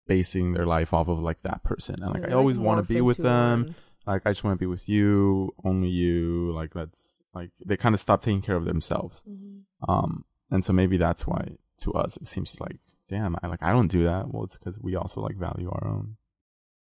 basing 0.08 0.54
their 0.54 0.66
life 0.66 0.94
off 0.94 1.08
of 1.08 1.20
like 1.20 1.42
that 1.44 1.64
person 1.64 2.02
and 2.04 2.14
like 2.14 2.24
They, 2.24 2.30
I 2.32 2.36
always 2.36 2.58
want 2.58 2.86
to 2.86 2.94
be 2.94 3.02
with 3.02 3.20
into 3.20 3.30
them 3.30 3.64
one. 3.64 3.76
Like 4.12 4.24
I 4.26 4.32
just 4.32 4.44
want 4.44 4.56
to 4.58 4.60
be 4.60 4.68
with 4.68 4.88
you, 4.90 5.54
only 5.64 5.90
you. 5.90 6.52
Like 6.54 6.74
that's 6.74 7.22
like 7.34 7.52
they 7.66 7.78
kind 7.78 7.96
of 7.96 8.02
stop 8.02 8.22
taking 8.22 8.42
care 8.42 8.56
of 8.56 8.66
themselves. 8.66 9.24
Mhm. 9.30 9.62
Um, 9.88 10.26
and 10.50 10.64
so 10.64 10.74
maybe 10.74 10.98
that's 10.98 11.26
why 11.26 11.58
to 11.82 11.94
us 11.94 12.18
it 12.18 12.28
seems 12.28 12.60
like, 12.60 12.78
damn, 13.08 13.36
I 13.42 13.48
like 13.48 13.64
I 13.64 13.72
don't 13.72 13.88
do 13.88 14.04
that. 14.04 14.32
Well, 14.34 14.44
it's 14.44 14.58
because 14.58 14.80
we 14.80 14.96
also 14.96 15.22
like 15.22 15.38
value 15.38 15.70
our 15.70 15.88
own 15.88 16.18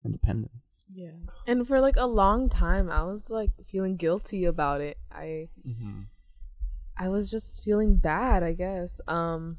independence. 0.04 0.52
Yeah. 0.88 1.11
And 1.47 1.66
for 1.66 1.80
like 1.80 1.97
a 1.97 2.06
long 2.06 2.49
time, 2.49 2.90
I 2.90 3.02
was 3.04 3.30
like 3.30 3.50
feeling 3.64 3.97
guilty 3.97 4.44
about 4.44 4.80
it. 4.80 4.99
I 5.11 5.49
Mm-hmm. 5.66 6.02
I 6.97 7.09
was 7.09 7.28
just 7.30 7.64
feeling 7.64 7.97
bad, 7.97 8.42
I 8.44 8.52
guess. 8.52 9.00
Um, 9.09 9.59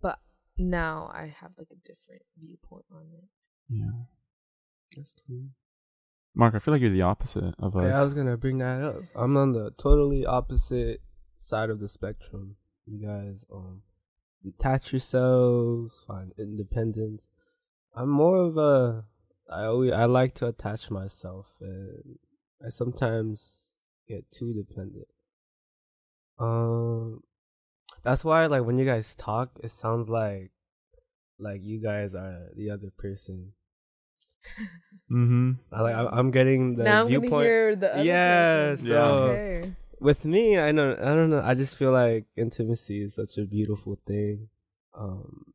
but 0.00 0.18
now 0.58 1.10
I 1.14 1.32
have 1.40 1.52
like 1.56 1.68
a 1.70 1.76
different 1.76 2.22
viewpoint 2.38 2.86
on 2.90 3.06
it. 3.12 3.24
Yeah, 3.68 3.90
That's 4.96 5.14
cool. 5.26 5.44
Mark, 6.34 6.54
I 6.54 6.58
feel 6.58 6.74
like 6.74 6.80
you're 6.80 6.90
the 6.90 7.02
opposite 7.02 7.54
of 7.58 7.76
us. 7.76 7.84
Yeah, 7.84 8.00
I 8.00 8.04
was 8.04 8.14
gonna 8.14 8.36
bring 8.36 8.58
that 8.58 8.82
up. 8.82 9.02
I'm 9.14 9.36
on 9.36 9.52
the 9.52 9.70
totally 9.78 10.26
opposite 10.26 11.00
side 11.38 11.70
of 11.70 11.78
the 11.78 11.88
spectrum. 11.88 12.56
You 12.86 13.06
guys 13.06 13.44
um 13.52 13.82
detach 14.42 14.92
yourselves, 14.92 16.02
find 16.06 16.32
independence. 16.38 17.22
I'm 17.94 18.08
more 18.08 18.38
of 18.38 18.56
a 18.56 19.04
I 19.50 19.64
always 19.64 19.92
I 19.92 20.06
like 20.06 20.34
to 20.36 20.48
attach 20.48 20.90
myself 20.90 21.46
and 21.60 22.18
I 22.64 22.70
sometimes 22.70 23.58
get 24.08 24.30
too 24.32 24.52
dependent. 24.52 25.06
Um 26.38 27.22
that's 28.02 28.24
why 28.24 28.46
like 28.46 28.64
when 28.64 28.78
you 28.78 28.84
guys 28.84 29.14
talk 29.14 29.58
it 29.62 29.70
sounds 29.70 30.08
like 30.08 30.50
like 31.38 31.60
you 31.62 31.80
guys 31.80 32.14
are 32.14 32.48
the 32.56 32.70
other 32.70 32.90
person. 32.96 33.52
Mm-hmm. 35.10 35.52
I 35.72 35.80
like 35.82 35.94
I- 35.94 36.08
I'm 36.18 36.30
getting 36.30 36.76
the 36.76 36.84
now 36.84 37.02
I'm 37.02 37.08
viewpoint 37.08 37.44
hear 37.46 37.76
the 37.76 37.94
other 37.94 38.04
Yeah, 38.04 38.70
person. 38.72 38.86
so- 38.86 39.02
okay. 39.30 39.72
with 40.00 40.24
me, 40.24 40.58
I 40.58 40.72
don't, 40.72 40.98
I 41.00 41.14
don't 41.14 41.30
know. 41.30 41.40
I 41.42 41.54
just 41.54 41.76
feel 41.76 41.92
like 41.92 42.26
intimacy 42.36 43.02
is 43.04 43.14
such 43.14 43.38
a 43.38 43.44
beautiful 43.46 43.98
thing. 44.06 44.48
Um, 44.94 45.52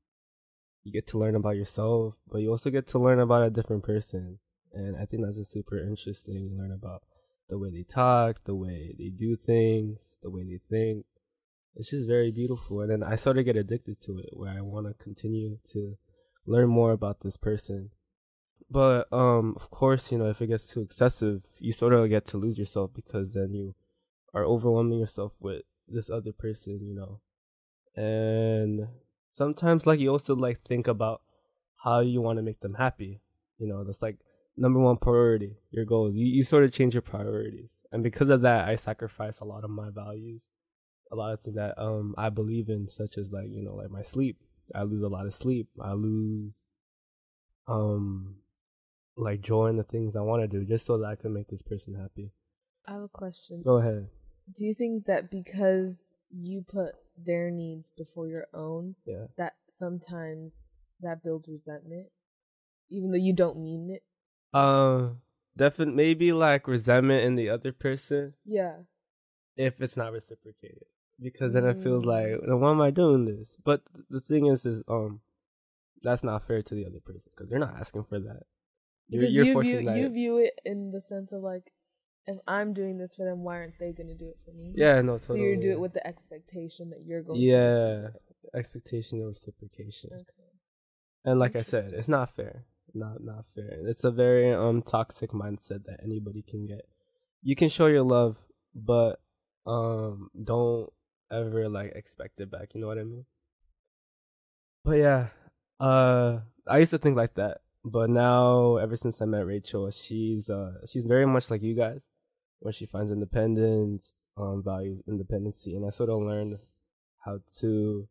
you 0.83 0.91
get 0.91 1.07
to 1.07 1.19
learn 1.19 1.35
about 1.35 1.55
yourself, 1.55 2.15
but 2.31 2.39
you 2.41 2.49
also 2.49 2.69
get 2.69 2.87
to 2.87 2.99
learn 2.99 3.19
about 3.19 3.43
a 3.43 3.49
different 3.49 3.83
person, 3.83 4.39
and 4.73 4.95
I 4.97 5.05
think 5.05 5.23
that's 5.23 5.37
just 5.37 5.51
super 5.51 5.77
interesting. 5.77 6.35
You 6.35 6.57
learn 6.57 6.71
about 6.71 7.03
the 7.49 7.57
way 7.57 7.69
they 7.69 7.83
talk, 7.83 8.43
the 8.45 8.55
way 8.55 8.95
they 8.97 9.09
do 9.09 9.35
things, 9.35 10.17
the 10.23 10.29
way 10.29 10.43
they 10.43 10.59
think. 10.69 11.05
It's 11.75 11.89
just 11.91 12.07
very 12.07 12.31
beautiful, 12.31 12.81
and 12.81 12.89
then 12.91 13.03
I 13.03 13.15
sort 13.15 13.37
of 13.37 13.45
get 13.45 13.55
addicted 13.55 14.01
to 14.05 14.17
it, 14.19 14.29
where 14.33 14.51
I 14.51 14.61
want 14.61 14.87
to 14.87 14.93
continue 15.03 15.57
to 15.73 15.97
learn 16.47 16.69
more 16.69 16.91
about 16.91 17.21
this 17.21 17.37
person. 17.37 17.91
But 18.69 19.11
um, 19.11 19.53
of 19.55 19.69
course, 19.71 20.11
you 20.11 20.17
know, 20.17 20.29
if 20.29 20.41
it 20.41 20.47
gets 20.47 20.65
too 20.65 20.81
excessive, 20.81 21.43
you 21.59 21.73
sort 21.73 21.93
of 21.93 22.09
get 22.09 22.25
to 22.27 22.37
lose 22.37 22.57
yourself 22.59 22.91
because 22.93 23.33
then 23.33 23.53
you 23.53 23.75
are 24.33 24.45
overwhelming 24.45 24.99
yourself 24.99 25.33
with 25.39 25.63
this 25.87 26.09
other 26.09 26.31
person, 26.31 26.79
you 26.81 26.95
know. 26.95 27.19
And 27.95 28.87
sometimes 29.31 29.85
like 29.85 29.99
you 29.99 30.09
also 30.09 30.35
like 30.35 30.61
think 30.61 30.87
about 30.87 31.21
how 31.83 32.01
you 32.01 32.21
want 32.21 32.37
to 32.37 32.43
make 32.43 32.59
them 32.59 32.75
happy. 32.75 33.21
You 33.57 33.67
know, 33.67 33.83
that's 33.83 34.01
like 34.01 34.17
number 34.55 34.79
one 34.79 34.97
priority, 34.97 35.57
your 35.71 35.85
goals. 35.85 36.15
You 36.15 36.25
you 36.25 36.43
sort 36.43 36.63
of 36.63 36.71
change 36.71 36.93
your 36.93 37.01
priorities. 37.01 37.69
And 37.91 38.03
because 38.03 38.29
of 38.29 38.41
that 38.41 38.67
I 38.67 38.75
sacrifice 38.75 39.39
a 39.39 39.45
lot 39.45 39.63
of 39.63 39.69
my 39.69 39.89
values. 39.89 40.41
A 41.11 41.15
lot 41.15 41.33
of 41.33 41.41
things 41.41 41.55
that 41.55 41.73
um 41.81 42.13
I 42.17 42.29
believe 42.29 42.69
in, 42.69 42.87
such 42.87 43.17
as 43.17 43.31
like, 43.31 43.49
you 43.49 43.63
know, 43.63 43.75
like 43.75 43.89
my 43.89 44.03
sleep. 44.03 44.37
I 44.75 44.83
lose 44.83 45.01
a 45.01 45.07
lot 45.07 45.25
of 45.25 45.33
sleep. 45.33 45.67
I 45.81 45.93
lose 45.93 46.63
um 47.67 48.35
like 49.19 49.41
joy 49.41 49.67
in 49.67 49.77
the 49.77 49.83
things 49.83 50.15
I 50.15 50.21
want 50.21 50.41
to 50.41 50.47
do 50.47 50.65
just 50.65 50.85
so 50.85 50.97
that 50.97 51.05
I 51.05 51.15
can 51.15 51.33
make 51.33 51.47
this 51.47 51.61
person 51.61 51.93
happy. 51.95 52.31
I 52.87 52.93
have 52.93 53.01
a 53.03 53.07
question. 53.07 53.61
Go 53.63 53.77
ahead. 53.77 54.09
Do 54.51 54.65
you 54.65 54.73
think 54.73 55.05
that 55.05 55.29
because 55.29 56.15
you 56.31 56.63
put 56.67 56.95
their 57.17 57.51
needs 57.51 57.91
before 57.95 58.27
your 58.27 58.47
own, 58.53 58.95
Yeah. 59.05 59.27
that 59.37 59.53
sometimes 59.69 60.53
that 61.01 61.23
builds 61.23 61.47
resentment, 61.47 62.07
even 62.89 63.11
though 63.11 63.17
you 63.17 63.33
don't 63.33 63.57
mean 63.61 63.89
it? 63.91 64.03
Uh, 64.53 65.11
definitely 65.55 65.93
maybe 65.93 66.31
like 66.31 66.67
resentment 66.67 67.23
in 67.23 67.35
the 67.35 67.49
other 67.49 67.71
person 67.71 68.33
Yeah. 68.45 68.83
if 69.55 69.79
it's 69.81 69.97
not 69.97 70.13
reciprocated, 70.13 70.85
because 71.21 71.53
then 71.53 71.65
it 71.65 71.83
feels 71.83 72.05
like, 72.05 72.39
"Then 72.41 72.59
why 72.59 72.71
am 72.71 72.81
I 72.81 72.89
doing 72.91 73.25
this? 73.25 73.55
But 73.63 73.83
th- 73.93 74.05
the 74.09 74.21
thing 74.21 74.47
is, 74.47 74.65
is 74.65 74.81
um, 74.87 75.21
that's 76.01 76.23
not 76.23 76.47
fair 76.47 76.63
to 76.63 76.73
the 76.75 76.85
other 76.85 77.01
person 77.01 77.31
because 77.35 77.49
they're 77.49 77.59
not 77.59 77.75
asking 77.75 78.05
for 78.05 78.19
that. 78.19 78.43
You're, 79.09 79.21
Because 79.21 79.33
you're 79.35 79.45
you 79.45 79.53
forcing 79.53 79.77
view 79.77 79.85
that. 79.85 79.97
you 79.97 80.09
view 80.09 80.37
it 80.37 80.59
in 80.65 80.91
the 80.91 81.01
sense 81.01 81.31
of 81.31 81.41
like, 81.41 81.71
if 82.27 82.37
I'm 82.47 82.73
doing 82.73 82.97
this 82.97 83.15
for 83.15 83.25
them, 83.25 83.43
why 83.43 83.55
aren't 83.57 83.79
they 83.79 83.91
gonna 83.91 84.13
do 84.13 84.27
it 84.27 84.37
for 84.45 84.51
me? 84.51 84.73
yeah, 84.75 85.01
no, 85.01 85.17
totally. 85.17 85.39
So 85.39 85.43
you 85.45 85.57
do 85.57 85.71
it 85.71 85.79
with 85.79 85.93
the 85.93 86.05
expectation 86.05 86.91
that 86.91 87.01
you're 87.05 87.23
going. 87.23 87.39
yeah 87.41 88.07
expectation 88.53 89.21
of 89.21 89.27
reciprocation. 89.29 90.09
Okay. 90.13 90.23
And 91.25 91.39
like 91.39 91.55
I 91.55 91.61
said, 91.61 91.93
it's 91.93 92.07
not 92.07 92.35
fair. 92.35 92.65
Not 92.93 93.23
not 93.23 93.45
fair. 93.53 93.79
It's 93.85 94.03
a 94.03 94.11
very 94.11 94.51
um 94.53 94.81
toxic 94.81 95.31
mindset 95.31 95.85
that 95.85 95.99
anybody 96.03 96.41
can 96.47 96.65
get. 96.65 96.87
You 97.43 97.55
can 97.55 97.69
show 97.69 97.87
your 97.87 98.03
love, 98.03 98.37
but 98.73 99.19
um 99.65 100.29
don't 100.41 100.91
ever 101.31 101.69
like 101.69 101.91
expect 101.95 102.39
it 102.41 102.49
back, 102.49 102.73
you 102.73 102.81
know 102.81 102.87
what 102.87 102.97
I 102.97 103.03
mean? 103.03 103.25
But 104.83 104.97
yeah, 104.97 105.27
uh 105.79 106.39
I 106.67 106.79
used 106.79 106.91
to 106.91 106.97
think 106.97 107.17
like 107.17 107.35
that. 107.35 107.61
But 107.85 108.09
now 108.09 108.75
ever 108.77 108.97
since 108.97 109.21
I 109.21 109.25
met 109.25 109.45
Rachel, 109.45 109.89
she's 109.91 110.49
uh 110.49 110.85
she's 110.89 111.05
very 111.05 111.25
much 111.25 111.49
like 111.49 111.61
you 111.61 111.75
guys 111.75 112.01
where 112.59 112.73
she 112.73 112.85
finds 112.85 113.11
independence, 113.11 114.13
um 114.37 114.61
values 114.63 115.01
independency 115.07 115.75
and 115.75 115.85
I 115.85 115.89
sort 115.89 116.09
of 116.09 116.19
learned 116.21 116.57
how 117.25 117.39
to 117.59 118.07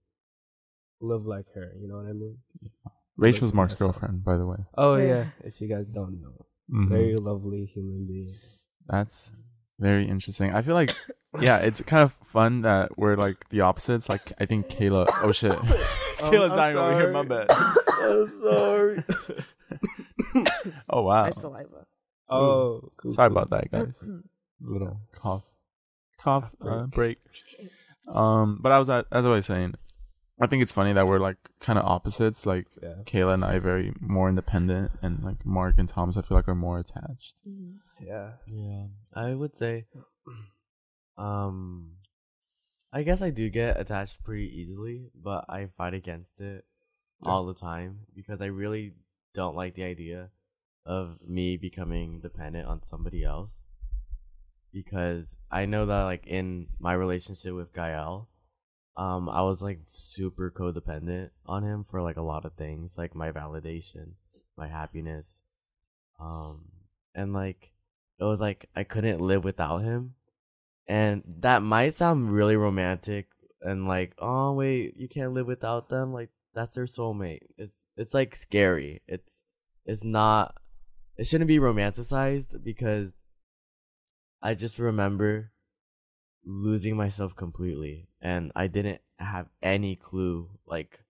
live 1.01 1.27
like 1.27 1.47
her, 1.55 1.73
you 1.81 1.87
know 1.89 1.97
what 1.97 2.07
I 2.07 2.13
mean? 2.13 2.39
Rachel's 3.17 3.53
Mark's 3.53 3.75
myself. 3.75 3.93
girlfriend, 4.01 4.25
by 4.25 4.37
the 4.37 4.47
way. 4.47 4.59
Oh 4.77 4.97
Yeah. 4.97 5.07
yeah, 5.07 5.25
if 5.45 5.61
you 5.61 5.69
guys 5.69 5.87
don't 5.87 6.21
know, 6.23 6.47
Mhm. 6.73 6.89
very 6.89 7.17
lovely 7.17 7.67
human 7.67 8.07
being. 8.07 8.35
That's 8.87 9.33
very 9.79 10.09
interesting. 10.09 10.53
I 10.53 10.63
feel 10.63 10.75
like, 10.75 10.95
yeah, 11.41 11.59
it's 11.59 11.81
kind 11.83 12.03
of 12.03 12.13
fun 12.25 12.63
that 12.63 12.97
we're 12.99 13.17
like 13.17 13.49
the 13.51 13.61
opposites. 13.61 14.09
Like, 14.09 14.33
I 14.41 14.47
think 14.47 14.69
Kayla. 14.69 15.07
Oh 15.23 15.31
shit, 15.33 15.53
Kayla's 16.19 16.53
I'm 16.53 16.57
dying 16.59 16.77
over 16.77 17.01
here. 17.01 17.13
My 17.13 17.23
bad. 17.23 17.47
I'm 18.03 18.43
sorry. 18.43 19.05
oh 20.91 21.03
wow. 21.03 21.25
My 21.25 21.31
saliva. 21.31 21.87
oh, 22.29 22.91
cool, 22.97 23.13
Sorry 23.13 23.29
cool. 23.31 23.39
about 23.39 23.51
that, 23.51 23.71
guys. 23.71 24.05
Little 24.61 25.01
cough, 25.15 25.45
cough 26.19 26.51
uh, 26.61 26.87
break. 26.87 27.19
Um, 28.09 28.59
but 28.63 28.73
I 28.73 28.79
was 28.79 28.89
at, 28.91 29.07
as 29.13 29.25
I 29.25 29.29
was 29.29 29.47
saying, 29.47 29.75
I 30.41 30.47
think 30.47 30.63
it's 30.63 30.73
funny 30.73 30.93
that 30.93 31.07
we're 31.07 31.19
like 31.19 31.37
kind 31.61 31.79
of 31.79 31.85
opposites. 31.85 32.47
Like 32.47 32.67
Yeah. 32.83 32.95
Kayla 33.05 33.35
and 33.35 33.45
I 33.45 33.55
are 33.55 33.61
very 33.61 33.93
more 34.01 34.29
independent, 34.29 34.93
and 35.03 35.23
like 35.23 35.45
Mark 35.45 35.75
and 35.79 35.89
Thomas, 35.89 36.17
I 36.17 36.23
feel 36.23 36.37
like 36.37 36.49
are 36.49 36.55
more 36.55 36.79
attached. 36.79 37.35
Mhm. 37.47 37.77
Yeah. 38.01 38.33
Yeah, 38.47 38.87
I 39.15 39.35
would 39.35 39.57
say, 39.57 39.87
um, 41.17 41.93
I 42.93 43.03
guess 43.03 43.21
I 43.23 43.31
do 43.31 43.51
get 43.51 43.79
attached 43.79 44.23
pretty 44.25 44.47
easily, 44.61 45.11
but 45.15 45.45
I 45.49 45.67
fight 45.77 45.95
against 45.95 46.41
it 46.41 46.65
Yeah. 47.25 47.31
all 47.33 47.47
the 47.47 47.55
time 47.55 48.07
because 48.15 48.41
I 48.41 48.47
really 48.47 48.95
don't 49.35 49.57
like 49.57 49.75
the 49.75 49.85
idea 49.85 50.31
of 50.87 51.19
me 51.27 51.57
becoming 51.57 52.21
dependent 52.21 52.67
on 52.67 52.83
somebody 52.83 53.25
else. 53.25 53.51
Because 54.73 55.37
I 55.51 55.67
know 55.67 55.87
that, 55.87 56.03
like, 56.03 56.27
in 56.27 56.69
my 56.79 56.93
relationship 56.93 57.55
with 57.55 57.73
Gael, 57.73 58.29
um, 58.99 59.29
I 59.29 59.43
was 59.43 59.63
like 59.63 59.79
super 59.87 60.51
codependent 60.51 61.31
on 61.47 61.63
him 61.63 61.87
for 61.89 62.03
like 62.03 62.17
a 62.17 62.23
lot 62.23 62.45
of 62.45 62.55
things, 62.55 62.99
like 62.99 63.15
my 63.15 63.31
validation, 63.31 64.15
my 64.57 64.67
happiness, 64.67 65.41
um, 66.19 66.65
and 67.15 67.33
like 67.33 67.71
it 68.19 68.25
was 68.25 68.41
like 68.41 68.69
I 68.75 68.83
couldn't 68.83 69.21
live 69.21 69.45
without 69.45 69.79
him. 69.79 70.15
And 70.89 71.23
that 71.41 71.63
might 71.63 71.95
sound 71.95 72.33
really 72.33 72.57
romantic 72.57 73.29
and 73.63 73.87
like, 73.87 74.15
oh 74.19 74.53
wait, 74.55 74.95
you 74.97 75.09
can't 75.09 75.33
live 75.33 75.47
without 75.47 75.89
them. 75.89 76.13
Like 76.13 76.31
that's 76.53 76.75
their 76.75 76.87
soulmate. 76.87 77.47
It's 77.57 77.78
it's 77.99 78.15
like 78.15 78.37
scary. 78.37 79.03
It's 79.07 79.43
it's 79.85 80.05
not 80.05 80.55
it 81.17 81.27
shouldn't 81.27 81.49
be 81.49 81.59
romanticized 81.59 82.63
because 82.63 83.13
I 84.41 84.55
just 84.55 84.79
remember 84.79 85.51
losing 86.45 86.97
myself 86.97 87.35
completely 87.35 88.09
and 88.23 88.53
I 88.55 88.69
didn't 88.69 89.01
have 89.19 89.49
any 89.63 89.97
clue 89.97 90.49
like 90.67 91.01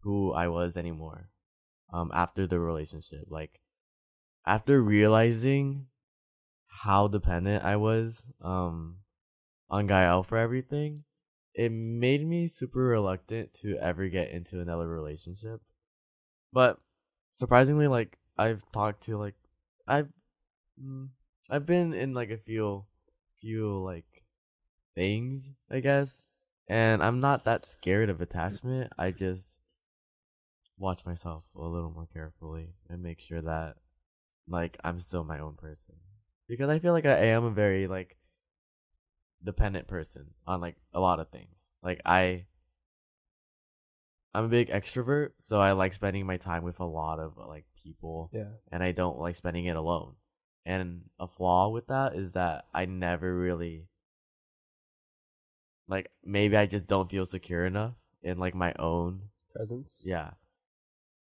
who 0.00 0.32
I 0.32 0.48
was 0.48 0.76
anymore 0.76 1.28
um 1.92 2.10
after 2.14 2.46
the 2.46 2.58
relationship 2.58 3.26
like 3.28 3.60
after 4.46 4.82
realizing 4.82 5.86
how 6.66 7.06
dependent 7.06 7.62
I 7.62 7.76
was 7.76 8.22
um 8.40 8.96
on 9.68 9.86
Gael 9.86 10.22
for 10.22 10.38
everything 10.38 11.04
it 11.54 11.70
made 11.70 12.26
me 12.26 12.48
super 12.48 12.80
reluctant 12.80 13.52
to 13.60 13.76
ever 13.76 14.08
get 14.08 14.30
into 14.30 14.60
another 14.60 14.88
relationship 14.88 15.60
but 16.52 16.78
surprisingly 17.34 17.88
like 17.88 18.18
I've 18.36 18.62
talked 18.72 19.04
to 19.04 19.16
like 19.16 19.34
I've 19.86 20.08
mm, 20.82 21.08
I've 21.48 21.66
been 21.66 21.92
in 21.92 22.14
like 22.14 22.30
a 22.30 22.38
few 22.38 22.84
few 23.40 23.82
like 23.82 24.24
things, 24.94 25.48
I 25.70 25.80
guess. 25.80 26.22
And 26.68 27.02
I'm 27.02 27.20
not 27.20 27.44
that 27.44 27.68
scared 27.68 28.10
of 28.10 28.20
attachment. 28.20 28.92
I 28.96 29.10
just 29.10 29.56
watch 30.78 31.04
myself 31.04 31.44
a 31.56 31.60
little 31.60 31.90
more 31.90 32.08
carefully 32.12 32.74
and 32.88 33.02
make 33.02 33.20
sure 33.20 33.42
that 33.42 33.76
like 34.48 34.78
I'm 34.84 34.98
still 35.00 35.24
my 35.24 35.40
own 35.40 35.54
person. 35.54 35.96
Because 36.48 36.70
I 36.70 36.78
feel 36.78 36.92
like 36.92 37.06
I 37.06 37.26
am 37.26 37.44
a 37.44 37.50
very 37.50 37.86
like 37.86 38.16
dependent 39.42 39.88
person 39.88 40.26
on 40.46 40.60
like 40.60 40.76
a 40.92 41.00
lot 41.00 41.20
of 41.20 41.30
things. 41.30 41.66
Like 41.82 42.00
I 42.04 42.46
I'm 44.34 44.44
a 44.44 44.48
big 44.48 44.68
extrovert, 44.70 45.30
so 45.40 45.60
I 45.60 45.72
like 45.72 45.92
spending 45.92 46.24
my 46.26 46.36
time 46.36 46.62
with 46.62 46.78
a 46.80 46.84
lot 46.84 47.18
of 47.18 47.36
like 47.36 47.64
people 47.82 48.30
Yeah. 48.32 48.50
and 48.70 48.82
I 48.82 48.92
don't 48.92 49.18
like 49.18 49.34
spending 49.36 49.64
it 49.66 49.76
alone. 49.76 50.14
And 50.64 51.02
a 51.18 51.26
flaw 51.26 51.68
with 51.68 51.88
that 51.88 52.14
is 52.14 52.32
that 52.32 52.64
I 52.72 52.84
never 52.84 53.34
really 53.36 53.86
like 55.88 56.10
maybe 56.24 56.56
I 56.56 56.66
just 56.66 56.86
don't 56.86 57.10
feel 57.10 57.26
secure 57.26 57.64
enough 57.66 57.94
in 58.22 58.38
like 58.38 58.54
my 58.54 58.72
own 58.78 59.30
Presence. 59.54 60.00
yeah. 60.04 60.30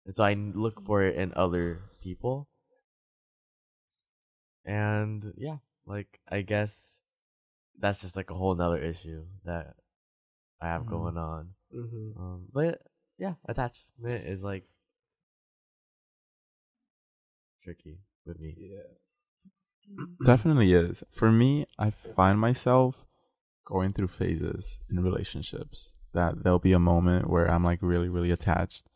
And 0.05 0.17
so 0.17 0.25
I 0.25 0.35
look 0.35 0.83
for 0.83 1.03
it 1.03 1.15
in 1.17 1.33
other 1.37 1.83
people. 2.01 2.49
And 4.65 5.33
yeah, 5.37 5.59
like 5.87 6.19
I 6.29 6.43
guess 6.43 6.97
that's 7.79 8.01
just 8.01 8.17
like 8.17 8.31
a 8.31 8.35
whole 8.35 8.55
nother 8.55 8.79
issue 8.79 9.25
that 9.45 9.77
I 10.61 10.67
have 10.69 10.83
Mhm. 10.83 10.89
going 10.91 11.17
on. 11.19 11.55
Mm-hmm. 11.75 12.21
Um 12.21 12.49
but 12.53 12.83
yeah, 13.19 13.35
attachment 13.47 14.27
is 14.27 14.43
like 14.43 14.65
tricky 17.63 17.99
with 18.25 18.39
me. 18.39 18.55
Yeah. 18.59 19.97
Definitely 20.25 20.73
is. 20.73 21.03
For 21.13 21.31
me, 21.31 21.67
I 21.79 21.91
find 21.91 22.39
myself 22.41 23.07
going 23.65 23.93
through 23.93 24.09
phases 24.09 24.79
in 24.91 25.03
relationships. 25.03 25.93
That 26.13 26.43
there'll 26.43 26.59
be 26.59 26.73
a 26.73 26.79
moment 26.79 27.29
where 27.29 27.51
I'm 27.51 27.65
like 27.65 27.81
really, 27.83 28.09
really 28.09 28.31
attached. 28.31 28.89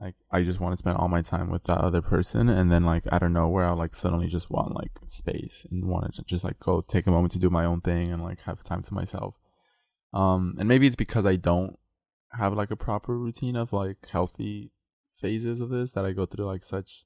Like 0.00 0.14
I 0.30 0.42
just 0.42 0.60
want 0.60 0.72
to 0.72 0.76
spend 0.76 0.96
all 0.96 1.08
my 1.08 1.22
time 1.22 1.50
with 1.50 1.64
that 1.64 1.78
other 1.78 2.00
person, 2.00 2.48
and 2.48 2.70
then 2.70 2.84
like 2.84 3.02
I 3.10 3.18
don't 3.18 3.32
know 3.32 3.48
where 3.48 3.64
I'll 3.64 3.76
like 3.76 3.96
suddenly 3.96 4.28
just 4.28 4.48
want 4.48 4.76
like 4.76 4.92
space 5.08 5.66
and 5.70 5.86
want 5.86 6.14
to 6.14 6.22
just 6.22 6.44
like 6.44 6.60
go 6.60 6.80
take 6.80 7.06
a 7.08 7.10
moment 7.10 7.32
to 7.32 7.38
do 7.38 7.50
my 7.50 7.64
own 7.64 7.80
thing 7.80 8.12
and 8.12 8.22
like 8.22 8.40
have 8.42 8.62
time 8.62 8.82
to 8.84 8.94
myself. 8.94 9.34
Um, 10.14 10.54
and 10.58 10.68
maybe 10.68 10.86
it's 10.86 10.96
because 10.96 11.26
I 11.26 11.36
don't 11.36 11.76
have 12.32 12.52
like 12.54 12.70
a 12.70 12.76
proper 12.76 13.16
routine 13.16 13.56
of 13.56 13.72
like 13.72 14.08
healthy 14.10 14.72
phases 15.14 15.60
of 15.60 15.70
this 15.70 15.92
that 15.92 16.04
I 16.04 16.12
go 16.12 16.26
through 16.26 16.46
like 16.46 16.62
such 16.62 17.04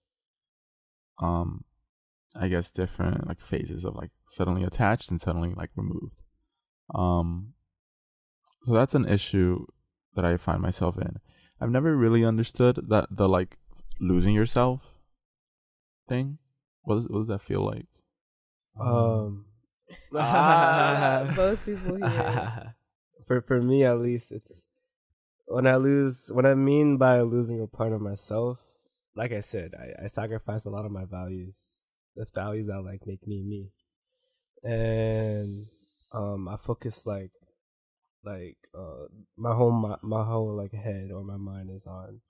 um 1.21 1.65
I 2.35 2.49
guess 2.49 2.71
different 2.71 3.27
like 3.29 3.41
phases 3.41 3.85
of 3.85 3.95
like 3.95 4.11
suddenly 4.27 4.65
attached 4.65 5.11
and 5.11 5.21
suddenly 5.21 5.55
like 5.57 5.71
removed. 5.77 6.21
Um 6.95 7.55
so 8.65 8.73
that's 8.75 8.95
an 8.95 9.09
issue 9.09 9.67
that 10.15 10.25
I 10.25 10.37
find 10.37 10.61
myself 10.61 10.97
in. 10.97 11.19
I've 11.61 11.71
never 11.71 11.97
really 11.97 12.25
understood 12.25 12.79
that 12.89 13.07
the 13.11 13.29
like 13.29 13.57
losing 14.01 14.35
yourself 14.35 14.81
thing. 16.09 16.39
What 16.83 16.97
does 16.97 17.09
what 17.09 17.19
does 17.21 17.29
that 17.29 17.43
feel 17.43 17.65
like? 17.65 17.87
Um, 18.81 19.47
Yeah, 20.13 21.33
both 21.37 21.65
people 21.65 21.97
here. 21.97 22.75
for 23.27 23.41
for 23.43 23.61
me 23.61 23.85
at 23.85 23.99
least, 23.99 24.33
it's 24.33 24.63
when 25.53 25.67
I 25.67 25.77
lose. 25.77 26.31
What 26.31 26.47
I 26.47 26.55
mean 26.55 26.97
by 26.97 27.21
losing 27.21 27.61
a 27.61 27.67
part 27.67 27.93
of 27.93 28.01
myself, 28.01 28.59
like 29.15 29.33
I 29.33 29.41
said, 29.41 29.73
I, 29.79 30.05
I 30.05 30.07
sacrifice 30.09 30.65
a 30.65 30.71
lot 30.71 30.87
of 30.87 30.93
my 30.93 31.05
values. 31.05 31.57
That's 32.17 32.31
values 32.31 32.67
that 32.67 32.83
like 32.83 33.07
make 33.07 33.27
me 33.27 33.43
me, 33.43 33.71
and 34.63 35.67
um, 36.13 36.49
I 36.49 36.57
focus 36.57 37.07
like 37.07 37.31
like 38.25 38.57
uh 38.75 39.07
my 39.37 39.55
whole 39.55 39.73
my, 39.73 39.97
my 40.03 40.25
whole 40.25 40.55
like 40.55 40.73
head 40.73 41.11
or 41.13 41.25
my 41.25 41.37
mind 41.37 41.71
is 41.71 41.87
on 41.87 42.21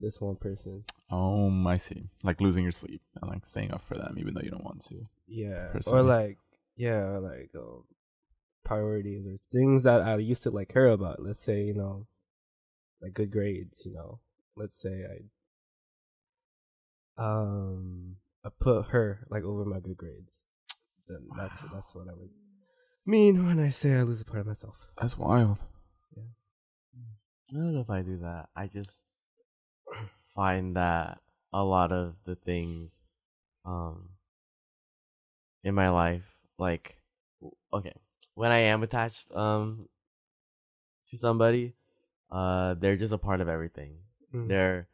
this 0.00 0.20
one 0.20 0.36
person. 0.36 0.84
Oh, 1.10 1.50
I 1.66 1.76
see. 1.76 2.04
Like 2.24 2.40
losing 2.40 2.64
your 2.64 2.72
sleep 2.72 3.00
and 3.20 3.30
like 3.30 3.46
staying 3.46 3.72
up 3.72 3.82
for 3.86 3.94
them 3.94 4.16
even 4.18 4.34
though 4.34 4.42
you 4.42 4.50
don't 4.50 4.64
want 4.64 4.84
to. 4.86 5.06
Yeah, 5.26 5.68
personally. 5.72 6.00
or 6.00 6.02
like 6.02 6.38
yeah, 6.76 6.98
or 6.98 7.20
like 7.20 7.50
um, 7.56 7.84
priorities 8.64 9.26
or 9.26 9.36
things 9.52 9.84
that 9.84 10.02
I 10.02 10.16
used 10.16 10.42
to 10.44 10.50
like 10.50 10.68
care 10.68 10.88
about. 10.88 11.22
Let's 11.22 11.42
say 11.42 11.62
you 11.62 11.74
know, 11.74 12.06
like 13.02 13.14
good 13.14 13.30
grades. 13.30 13.82
You 13.84 13.92
know, 13.94 14.20
let's 14.56 14.80
say 14.80 15.04
I 17.18 17.22
um 17.22 18.16
I 18.44 18.48
put 18.60 18.86
her 18.86 19.26
like 19.30 19.44
over 19.44 19.64
my 19.64 19.80
good 19.80 19.96
grades. 19.96 20.32
Then 21.08 21.28
that's 21.36 21.58
that's 21.72 21.94
what 21.94 22.08
I 22.08 22.12
would 22.12 22.30
mean 23.04 23.46
when 23.46 23.58
I 23.58 23.68
say 23.70 23.94
I 23.94 24.02
lose 24.02 24.20
a 24.20 24.24
part 24.24 24.40
of 24.40 24.46
myself. 24.46 24.88
That's 25.00 25.18
wild. 25.18 25.58
Yeah. 26.16 26.22
I 27.52 27.54
don't 27.54 27.74
know 27.74 27.80
if 27.80 27.90
I 27.90 28.02
do 28.02 28.18
that. 28.18 28.48
I 28.54 28.68
just 28.68 29.02
find 30.34 30.76
that 30.76 31.18
a 31.52 31.62
lot 31.62 31.92
of 31.92 32.14
the 32.24 32.36
things 32.36 32.92
um 33.64 34.10
in 35.62 35.74
my 35.74 35.90
life 35.90 36.24
like 36.58 36.96
okay, 37.72 37.92
when 38.34 38.52
I 38.52 38.58
am 38.58 38.82
attached 38.82 39.30
um 39.34 39.88
to 41.08 41.16
somebody, 41.18 41.74
uh 42.32 42.74
they're 42.74 42.96
just 42.96 43.12
a 43.12 43.18
part 43.18 43.40
of 43.40 43.48
everything. 43.48 43.98
Mm. 44.34 44.48
They're 44.48 44.88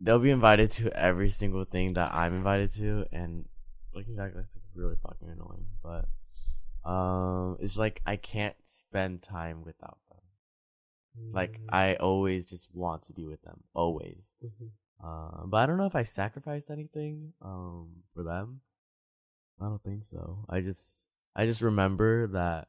they'll 0.00 0.18
be 0.18 0.30
invited 0.30 0.70
to 0.72 0.92
every 0.98 1.30
single 1.30 1.64
thing 1.64 1.94
that 1.94 2.12
I'm 2.12 2.34
invited 2.34 2.72
to 2.74 3.06
and 3.12 3.46
looking 3.94 4.16
back 4.16 4.32
that's 4.34 4.56
really 4.74 4.96
fucking 5.02 5.28
annoying, 5.28 5.66
but 5.82 6.08
um 6.90 7.56
it's 7.60 7.76
like 7.76 8.00
I 8.06 8.16
can't 8.16 8.56
spend 8.64 9.22
time 9.22 9.62
without 9.64 9.98
them. 10.10 11.32
Like 11.32 11.52
Mm. 11.60 11.64
I 11.72 11.94
always 11.96 12.46
just 12.46 12.68
want 12.74 13.02
to 13.04 13.12
be 13.12 13.26
with 13.26 13.42
them, 13.42 13.62
always. 13.74 14.22
Mhm. 14.44 14.70
Uh, 15.02 15.46
but 15.46 15.58
I 15.58 15.66
don't 15.66 15.76
know 15.76 15.86
if 15.86 15.94
I 15.96 16.04
sacrificed 16.04 16.70
anything 16.70 17.32
um 17.42 18.02
for 18.14 18.22
them. 18.22 18.60
I 19.60 19.64
don't 19.64 19.82
think 19.82 20.04
so. 20.04 20.44
I 20.48 20.60
just 20.60 20.82
I 21.34 21.44
just 21.46 21.60
remember 21.62 22.26
that 22.28 22.68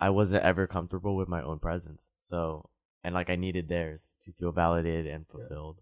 I 0.00 0.10
wasn't 0.10 0.44
ever 0.44 0.66
comfortable 0.66 1.16
with 1.16 1.28
my 1.28 1.42
own 1.42 1.58
presence. 1.58 2.06
So 2.20 2.70
and 3.02 3.14
like 3.14 3.30
I 3.30 3.36
needed 3.36 3.68
theirs 3.68 4.08
to 4.22 4.32
feel 4.32 4.52
validated 4.52 5.06
and 5.06 5.26
Yeah. 5.26 5.32
fulfilled. 5.32 5.80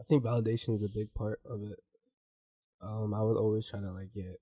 I 0.00 0.04
think 0.04 0.22
validation 0.24 0.74
is 0.76 0.82
a 0.82 0.88
big 0.88 1.12
part 1.14 1.40
of 1.44 1.62
it. 1.62 1.78
Um, 2.80 3.14
I 3.14 3.22
would 3.22 3.36
always 3.36 3.66
try 3.68 3.80
to 3.80 3.92
like 3.92 4.12
get 4.14 4.40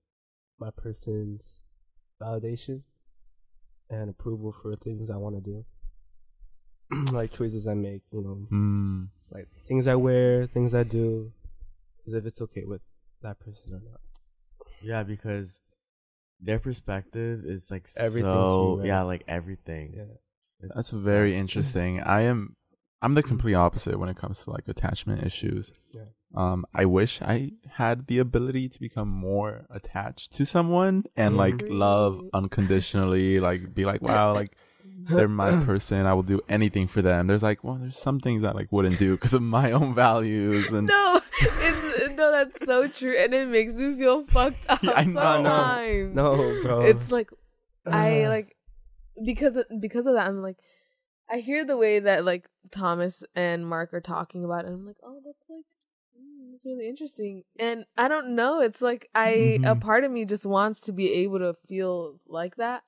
my 0.59 0.70
person's 0.70 1.61
validation 2.20 2.83
and 3.88 4.11
approval 4.11 4.52
for 4.52 4.74
things 4.76 5.11
I 5.11 5.16
want 5.16 5.37
to 5.37 5.40
do, 5.40 5.64
like 7.12 7.33
choices 7.33 7.66
I 7.66 7.74
make. 7.74 8.02
You 8.12 8.22
know, 8.22 8.35
Hmm. 8.48 9.05
like 9.31 9.48
things 9.66 9.87
I 9.87 9.94
wear, 9.94 10.46
things 10.46 10.74
I 10.74 10.83
do, 10.83 11.33
as 12.07 12.14
if 12.14 12.26
it's 12.26 12.40
okay 12.42 12.64
with 12.64 12.83
that 13.22 13.38
person 13.40 13.72
or 13.74 13.81
not. 13.81 14.00
Yeah, 14.83 15.02
because 15.05 15.59
their 16.42 16.59
perspective 16.59 17.44
is 17.44 17.70
like 17.70 17.88
Everything 17.96 18.31
to 18.31 18.37
so 18.50 18.72
you, 18.74 18.78
right? 18.81 18.87
yeah, 18.87 19.02
like 19.02 19.24
everything. 19.28 19.94
Yeah, 19.96 20.68
That's 20.74 20.90
very 20.90 21.37
interesting. 21.42 22.00
I 22.00 22.22
am 22.22 22.57
I'm 23.00 23.14
the 23.14 23.22
complete 23.22 23.55
opposite 23.55 23.98
when 23.98 24.09
it 24.09 24.16
comes 24.16 24.44
to 24.44 24.50
like 24.50 24.68
attachment 24.68 25.22
issues. 25.24 25.72
Yeah. 25.92 26.02
Um 26.35 26.64
I 26.74 26.85
wish 26.85 27.20
I 27.22 27.52
had 27.68 28.07
the 28.07 28.18
ability 28.18 28.68
to 28.70 28.81
become 28.81 29.09
more 29.09 29.66
attached 29.70 30.33
to 30.35 30.46
someone 30.46 31.05
and 31.16 31.37
like 31.37 31.62
love 31.68 32.20
unconditionally, 32.33 33.40
like 33.40 33.74
be 33.74 33.85
like, 33.85 34.02
wow, 34.02 34.35
like 34.35 34.57
they're 35.09 35.28
my 35.28 35.64
person. 35.64 36.07
I 36.07 36.14
will 36.14 36.22
do 36.22 36.40
anything 36.48 36.87
for 36.87 37.02
them. 37.02 37.26
There's 37.26 37.42
like, 37.42 37.64
well, 37.64 37.74
there's 37.81 37.98
some 37.98 38.20
things 38.20 38.44
I 38.44 38.52
like 38.52 38.70
wouldn't 38.70 38.98
do 38.98 39.12
because 39.12 39.35
of 39.35 39.42
my 39.42 39.72
own 39.72 39.94
values 39.94 40.72
and 40.72 40.87
no, 40.96 41.20
it's 41.40 42.14
no, 42.16 42.30
that's 42.30 42.64
so 42.64 42.88
true, 42.88 43.16
and 43.16 43.32
it 43.34 43.48
makes 43.48 43.74
me 43.74 43.94
feel 43.96 44.26
fucked 44.26 44.66
up 44.68 44.82
Yeah, 44.82 44.92
I 44.96 45.04
know. 45.04 45.20
sometimes. 45.20 46.14
no, 46.14 46.60
bro. 46.62 46.80
it's 46.84 47.10
like 47.10 47.30
I 47.86 48.24
Uh, 48.24 48.28
like 48.28 48.56
because 49.24 49.56
of, 49.56 49.64
because 49.80 50.06
of 50.06 50.14
that. 50.14 50.26
I'm 50.26 50.42
like, 50.42 50.56
I 51.30 51.38
hear 51.38 51.64
the 51.64 51.76
way 51.76 52.00
that 52.00 52.24
like 52.24 52.48
Thomas 52.70 53.24
and 53.34 53.66
Mark 53.66 53.92
are 53.94 54.00
talking 54.00 54.44
about 54.44 54.64
it. 54.64 54.68
And 54.68 54.74
I'm 54.76 54.86
like, 54.86 54.96
oh, 55.02 55.20
that's 55.24 55.42
like. 55.48 55.64
mm, 56.18 56.54
It's 56.54 56.64
really 56.64 56.88
interesting, 56.88 57.44
and 57.58 57.84
I 57.96 58.08
don't 58.08 58.34
know. 58.36 58.60
It's 58.60 58.82
like 58.82 59.08
I 59.14 59.58
a 59.64 59.74
Mhm. 59.74 59.80
part 59.80 60.04
of 60.04 60.10
me 60.10 60.24
just 60.24 60.46
wants 60.46 60.80
to 60.82 60.92
be 60.92 61.12
able 61.24 61.38
to 61.40 61.54
feel 61.66 62.20
like 62.28 62.56
that, 62.56 62.82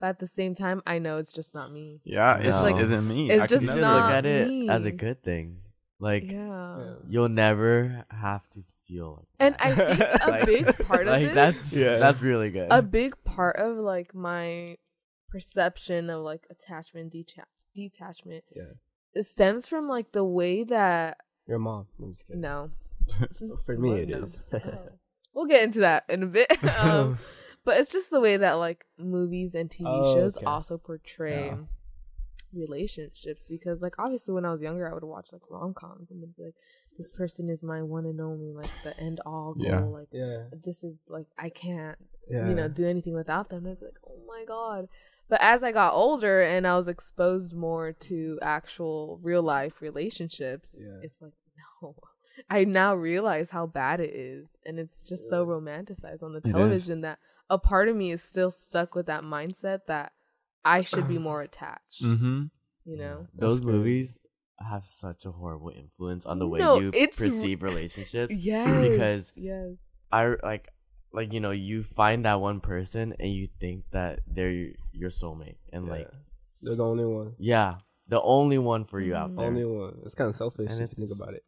but 0.00 0.06
at 0.08 0.18
the 0.20 0.26
same 0.28 0.54
time, 0.54 0.82
I 0.86 0.98
know 0.98 1.18
it's 1.18 1.32
just 1.32 1.54
not 1.54 1.72
me. 1.72 2.00
yeah, 2.04 2.38
it's 2.38 2.56
No. 2.56 2.62
like 2.62 2.78
isn't 2.80 3.06
me. 3.06 3.30
It's 3.30 3.44
I 3.44 3.46
just 3.46 3.62
You 3.62 3.66
never- 3.68 3.80
should 3.80 3.86
look 3.86 4.02
not 4.04 4.12
at 4.12 4.26
it 4.26 4.70
as 4.70 4.84
a 4.84 4.92
good 4.92 5.22
thing. 5.22 5.58
Like 6.00 6.30
yeah, 6.30 6.78
Yeah. 6.80 6.94
you'll 7.08 7.28
never 7.28 8.04
have 8.10 8.48
to 8.50 8.62
feel 8.86 9.16
like 9.18 9.26
and. 9.40 9.56
I 9.58 9.74
think 9.74 10.00
a 10.26 10.30
Like- 10.30 10.46
big 10.46 10.86
part 10.86 11.06
of 11.08 11.12
like 11.12 11.22
this, 11.26 11.34
that's 11.34 11.72
Yeah. 11.72 11.98
that's 11.98 12.20
really 12.22 12.50
good. 12.50 12.68
a 12.70 12.82
big 12.82 13.14
part 13.24 13.56
of 13.56 13.76
like 13.78 14.14
my 14.14 14.76
perception 15.28 16.08
of 16.10 16.22
like 16.22 16.46
attachment 16.50 17.12
decha- 17.12 17.44
detachment 17.74 18.44
yeah, 18.54 18.62
it 19.14 19.24
stems 19.24 19.66
from 19.66 19.86
like 19.88 20.12
the 20.12 20.24
way 20.24 20.64
that 20.64 21.18
your 21.46 21.58
mom. 21.58 21.86
I'm 22.02 22.12
just 22.12 22.26
kidding. 22.26 22.40
no 22.40 22.70
For 23.66 23.76
me, 23.76 23.90
What? 23.90 23.98
it 24.00 24.08
No. 24.08 24.22
is. 24.24 24.38
Oh. 24.54 24.78
we'll 25.34 25.46
get 25.46 25.62
into 25.64 25.80
that 25.80 26.04
in 26.08 26.22
a 26.22 26.26
bit 26.26 26.50
um 26.80 27.18
but 27.64 27.78
it's 27.78 27.90
just 27.90 28.10
the 28.10 28.20
way 28.20 28.36
that 28.38 28.52
like 28.54 28.86
movies 28.98 29.54
and 29.54 29.68
tv 29.70 29.84
Oh, 29.86 30.14
shows 30.14 30.36
okay. 30.36 30.46
also 30.46 30.78
portray 30.78 31.46
Yeah. 31.48 31.56
Relationships 32.54 33.46
because 33.48 33.82
like 33.82 33.94
obviously 33.98 34.32
when 34.34 34.44
i 34.44 34.50
was 34.50 34.62
younger 34.62 34.88
i 34.90 34.94
would 34.94 35.04
watch 35.04 35.28
like 35.32 35.42
rom-coms 35.50 36.10
and 36.10 36.22
they'd 36.22 36.36
be 36.36 36.44
like 36.44 36.54
this 36.96 37.10
person 37.10 37.48
is 37.48 37.62
my 37.62 37.82
one 37.82 38.04
and 38.06 38.20
only 38.20 38.52
like 38.52 38.70
the 38.84 38.98
end 38.98 39.20
all 39.26 39.54
goal 39.54 39.64
Yeah. 39.64 39.80
like 39.80 40.08
yeah, 40.10 40.44
this 40.64 40.82
is 40.82 41.04
like 41.08 41.26
i 41.38 41.48
can't 41.48 41.98
yeah. 42.30 42.46
you 42.48 42.54
know, 42.54 42.68
do 42.68 42.86
anything 42.86 43.14
without 43.14 43.48
them. 43.48 43.66
I'd 43.66 43.80
be 43.80 43.86
like, 43.86 43.96
oh 44.06 44.20
my 44.26 44.44
god. 44.46 44.86
But 45.30 45.40
as 45.40 45.62
I 45.62 45.72
got 45.72 45.94
older 45.94 46.42
and 46.42 46.66
I 46.66 46.76
was 46.76 46.86
exposed 46.86 47.54
more 47.54 47.92
to 47.92 48.38
actual 48.42 49.18
real 49.22 49.42
life 49.42 49.80
relationships, 49.80 50.76
Yeah. 50.78 50.98
it's 51.02 51.22
like, 51.22 51.32
no. 51.80 51.94
I 52.50 52.64
now 52.64 52.94
realize 52.94 53.48
how 53.48 53.64
bad 53.66 54.00
it 54.00 54.14
is. 54.14 54.58
And 54.66 54.78
it's 54.78 55.08
just 55.08 55.30
so 55.30 55.46
romanticized 55.46 56.22
on 56.22 56.34
the 56.34 56.42
television 56.42 57.00
that 57.00 57.18
a 57.48 57.56
part 57.58 57.88
of 57.88 57.96
me 57.96 58.12
is 58.12 58.22
still 58.22 58.50
stuck 58.50 58.94
with 58.94 59.06
that 59.06 59.22
mindset 59.22 59.86
that 59.86 60.12
I 60.64 60.82
should 60.82 61.08
be 61.08 61.18
more 61.28 61.42
attached. 61.42 62.02
mm-hmm. 62.02 62.44
You 62.84 62.96
know? 62.96 63.26
those 63.34 63.60
crazy. 63.60 63.76
movies 63.78 64.18
have 64.58 64.84
such 64.84 65.24
a 65.24 65.30
horrible 65.30 65.70
influence 65.70 66.26
on 66.26 66.38
the 66.38 66.48
way 66.48 66.58
No, 66.58 66.80
you 66.80 66.90
it's 66.94 67.20
r- 67.20 67.28
perceive 67.28 67.62
relationships. 67.62 68.34
Yes. 68.34 68.88
Because- 68.88 69.32
yes. 69.36 69.86
I 70.10 70.34
like 70.42 70.68
like 71.12 71.32
you 71.32 71.40
know 71.40 71.50
you 71.52 71.84
find 71.84 72.24
that 72.24 72.40
one 72.40 72.60
person 72.60 73.14
and 73.20 73.30
you 73.32 73.48
think 73.60 73.84
that 73.92 74.20
they're 74.26 74.72
your 74.92 75.10
soulmate 75.10 75.56
and 75.72 75.86
Yeah. 75.86 75.92
like 75.92 76.10
they're 76.62 76.76
the 76.76 76.84
only 76.84 77.04
one. 77.04 77.34
yeah 77.38 77.76
the 78.08 78.20
only 78.22 78.56
one 78.58 78.84
for 78.86 79.00
you 79.00 79.14
out 79.14 79.30
Mhm. 79.30 79.36
there. 79.36 79.46
Only 79.46 79.64
one. 79.66 79.98
It's 80.06 80.14
kind 80.14 80.28
of 80.30 80.34
selfish 80.34 80.68
And 80.70 80.82
if 80.82 80.90
you 80.96 81.06
think 81.06 81.18
about 81.20 81.34
it. 81.34 81.44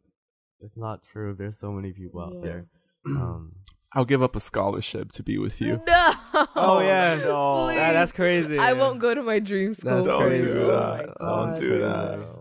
It's 0.59 0.77
not 0.77 1.01
true. 1.03 1.33
There's 1.33 1.57
so 1.57 1.71
many 1.71 1.91
people 1.91 2.21
out 2.21 2.33
Yeah. 2.35 2.41
there. 2.43 2.65
Um, 3.07 3.55
I'll 3.93 4.05
give 4.05 4.23
up 4.23 4.35
a 4.35 4.39
scholarship 4.39 5.11
to 5.13 5.23
be 5.23 5.37
with 5.37 5.59
you. 5.59 5.81
No. 5.87 6.13
Oh, 6.55 6.79
yeah. 6.79 7.15
no. 7.23 7.65
Please. 7.65 7.75
That- 7.75 7.93
that's 7.93 8.11
crazy. 8.13 8.57
I 8.57 8.73
won't 8.73 8.99
go 8.99 9.13
to 9.13 9.21
my 9.21 9.39
dream 9.39 9.73
school. 9.73 9.95
That's 9.95 10.07
for 10.07 10.17
crazy. 10.27 10.45
Don't 10.45 10.53
do 10.53 10.61
Oh 10.61 10.67
that. 10.97 11.07
my 11.19 11.25
Don't 11.49 11.59
do 11.59 11.79
that. 11.79 12.19
no. 12.19 12.37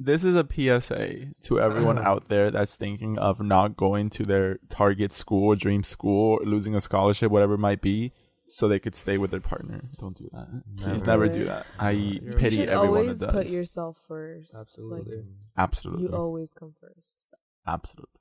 This 0.00 0.22
is 0.24 0.36
a 0.36 0.46
PSA 0.46 1.32
to 1.44 1.60
everyone 1.60 1.98
uh-huh. 1.98 2.08
out 2.10 2.28
there 2.28 2.50
that's 2.52 2.76
thinking 2.76 3.18
of 3.18 3.40
not 3.40 3.76
going 3.76 4.10
to 4.10 4.22
their 4.24 4.58
target 4.68 5.12
school, 5.12 5.54
dream 5.56 5.82
school, 5.82 6.38
or 6.40 6.44
losing 6.44 6.74
a 6.76 6.80
scholarship, 6.80 7.32
whatever 7.32 7.54
it 7.54 7.58
might 7.58 7.80
be, 7.80 8.12
so 8.46 8.68
they 8.68 8.78
could 8.78 8.94
stay 8.94 9.18
with 9.18 9.32
their 9.32 9.40
partner. 9.40 9.82
Don't 9.98 10.16
do 10.16 10.28
that. 10.32 10.62
Please 10.76 11.02
Never. 11.02 11.26
never 11.26 11.28
do 11.28 11.44
that. 11.46 11.66
I 11.80 11.90
You 11.90 12.20
pity 12.38 12.56
you 12.56 12.62
should 12.62 12.68
everyone 12.68 12.98
always 13.00 13.18
that 13.18 13.32
does. 13.32 13.44
put 13.44 13.48
yourself 13.48 13.98
first. 14.06 14.54
Absolutely. 14.56 15.16
Like, 15.16 15.24
Absolutely. 15.56 16.02
you 16.04 16.14
always 16.14 16.52
come 16.52 16.74
first. 16.80 17.24
Absolutely. 17.66 18.20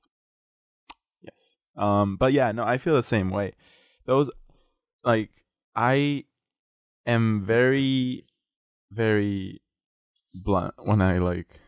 Yes. 1.22 1.57
Um 1.78 2.18
but 2.18 2.34
yeah, 2.34 2.52
no, 2.52 2.64
I 2.64 2.78
feel 2.78 2.96
the 2.96 3.04
same 3.04 3.30
way. 3.30 3.54
Those 4.06 4.30
like 5.04 5.30
I 5.76 6.26
am 7.06 7.44
very, 7.46 8.26
very 8.92 9.62
blunt 10.34 10.74
when 10.84 11.02
I 11.02 11.20
like, 11.20 11.60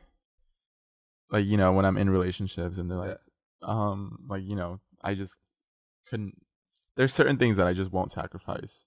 like 1.32 1.46
you 1.46 1.58
know, 1.58 1.72
when 1.74 1.86
I'm 1.86 1.98
in 1.98 2.10
relationships 2.10 2.78
and 2.78 2.90
they're 2.90 2.98
like, 2.98 3.18
um, 3.62 4.18
like 4.28 4.44
you 4.44 4.56
know, 4.56 4.80
I 5.04 5.14
just 5.14 5.36
couldn't. 6.10 6.36
There's 6.96 7.14
certain 7.14 7.38
things 7.38 7.58
that 7.58 7.68
I 7.68 7.74
just 7.74 7.92
won't 7.92 8.12
sacrifice, 8.12 8.86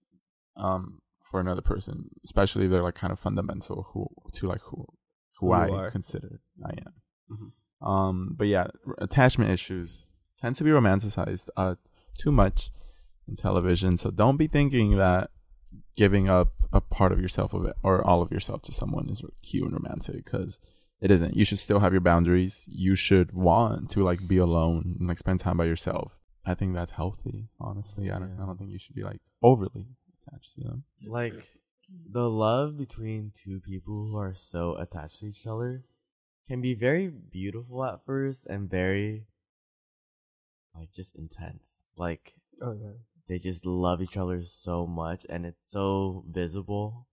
um, 0.57 1.01
for 1.31 1.41
another 1.41 1.63
person, 1.63 2.11
especially 2.25 2.65
if 2.67 2.71
they're 2.71 2.83
like 2.83 2.95
kind 2.97 3.13
of 3.13 3.19
fundamental 3.19 3.87
who 3.93 4.09
to 4.35 4.47
like 4.47 4.61
who 4.63 4.87
who, 5.39 5.47
Who 5.47 5.53
I 5.53 5.69
are. 5.71 5.91
consider 5.91 6.41
I 6.65 6.71
am. 6.71 6.93
Mhm. 7.31 7.87
Um, 7.87 8.35
but 8.37 8.49
yeah, 8.49 8.67
attachment 8.99 9.51
issues 9.51 10.09
tend 10.43 10.57
to 10.57 10.65
be 10.65 10.71
romanticized 10.71 11.49
uh 11.57 11.77
too 12.19 12.33
much 12.33 12.71
in 13.27 13.37
television. 13.37 13.97
So 13.97 14.11
don't 14.11 14.37
be 14.37 14.49
thinking 14.49 14.97
that 14.99 15.31
giving 15.97 16.29
up 16.29 16.53
a 16.73 16.81
part 16.81 17.13
of 17.13 17.21
yourself 17.21 17.55
of 17.55 17.65
it 17.65 17.75
or 17.83 18.05
all 18.05 18.23
of 18.23 18.31
yourself 18.31 18.63
to 18.63 18.73
someone 18.73 19.09
is 19.09 19.23
cute 19.43 19.65
and 19.65 19.73
romantic 19.73 20.25
because 20.25 20.59
it 21.01 21.11
isn't. 21.11 21.37
You 21.37 21.45
should 21.45 21.59
still 21.59 21.81
have 21.81 21.93
your 21.93 22.01
boundaries. 22.01 22.65
You 22.69 22.95
should 22.95 23.33
want 23.33 23.91
to 23.93 24.05
like 24.05 24.27
be 24.27 24.39
alone 24.39 24.97
and 24.99 25.09
like 25.09 25.19
spend 25.19 25.41
time 25.41 25.57
by 25.57 25.65
yourself. 25.65 26.13
I 26.45 26.55
think 26.55 26.75
that's 26.75 26.93
healthy. 26.93 27.49
Honestly, 27.61 28.11
I 28.11 28.19
don't. 28.19 28.37
I 28.41 28.47
don't 28.47 28.59
think 28.59 28.71
you 28.71 28.79
should 28.79 28.95
be 28.95 29.05
like 29.05 29.21
overly 29.43 29.87
attached 30.27 30.55
to 30.57 30.65
them. 30.65 30.85
like 31.07 31.49
the 32.11 32.29
love 32.29 32.77
between 32.79 33.33
two 33.35 33.61
people 33.61 34.09
who 34.11 34.17
are 34.17 34.35
so 34.35 34.77
attached 34.77 35.21
to 35.21 35.27
each 35.27 35.47
other 35.47 35.85
can 36.49 36.61
be 36.61 36.75
very 36.75 37.09
beautiful 37.09 37.85
at 37.85 38.05
first 38.07 38.47
and 38.47 38.71
very 38.71 39.27
like 40.75 40.93
just 40.93 41.15
intense. 41.17 41.65
Like 41.97 42.35
Oh 42.61 42.73
yeah. 42.73 42.93
they 43.29 43.39
just 43.39 43.67
love 43.67 44.01
each 44.03 44.17
other 44.17 44.43
so 44.43 44.87
much 44.87 45.27
and 45.29 45.47
it's 45.47 45.61
so 45.69 46.25
visible. 46.29 47.07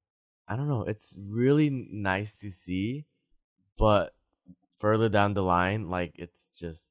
I 0.47 0.55
don't 0.55 0.67
know, 0.67 0.83
it's 0.83 1.15
really 1.17 1.69
nice 1.69 2.35
to 2.37 2.49
see, 2.51 3.05
but 3.77 4.15
further 4.77 5.09
down 5.09 5.33
the 5.33 5.43
line 5.43 5.89
like 5.89 6.13
it's 6.17 6.49
just 6.57 6.83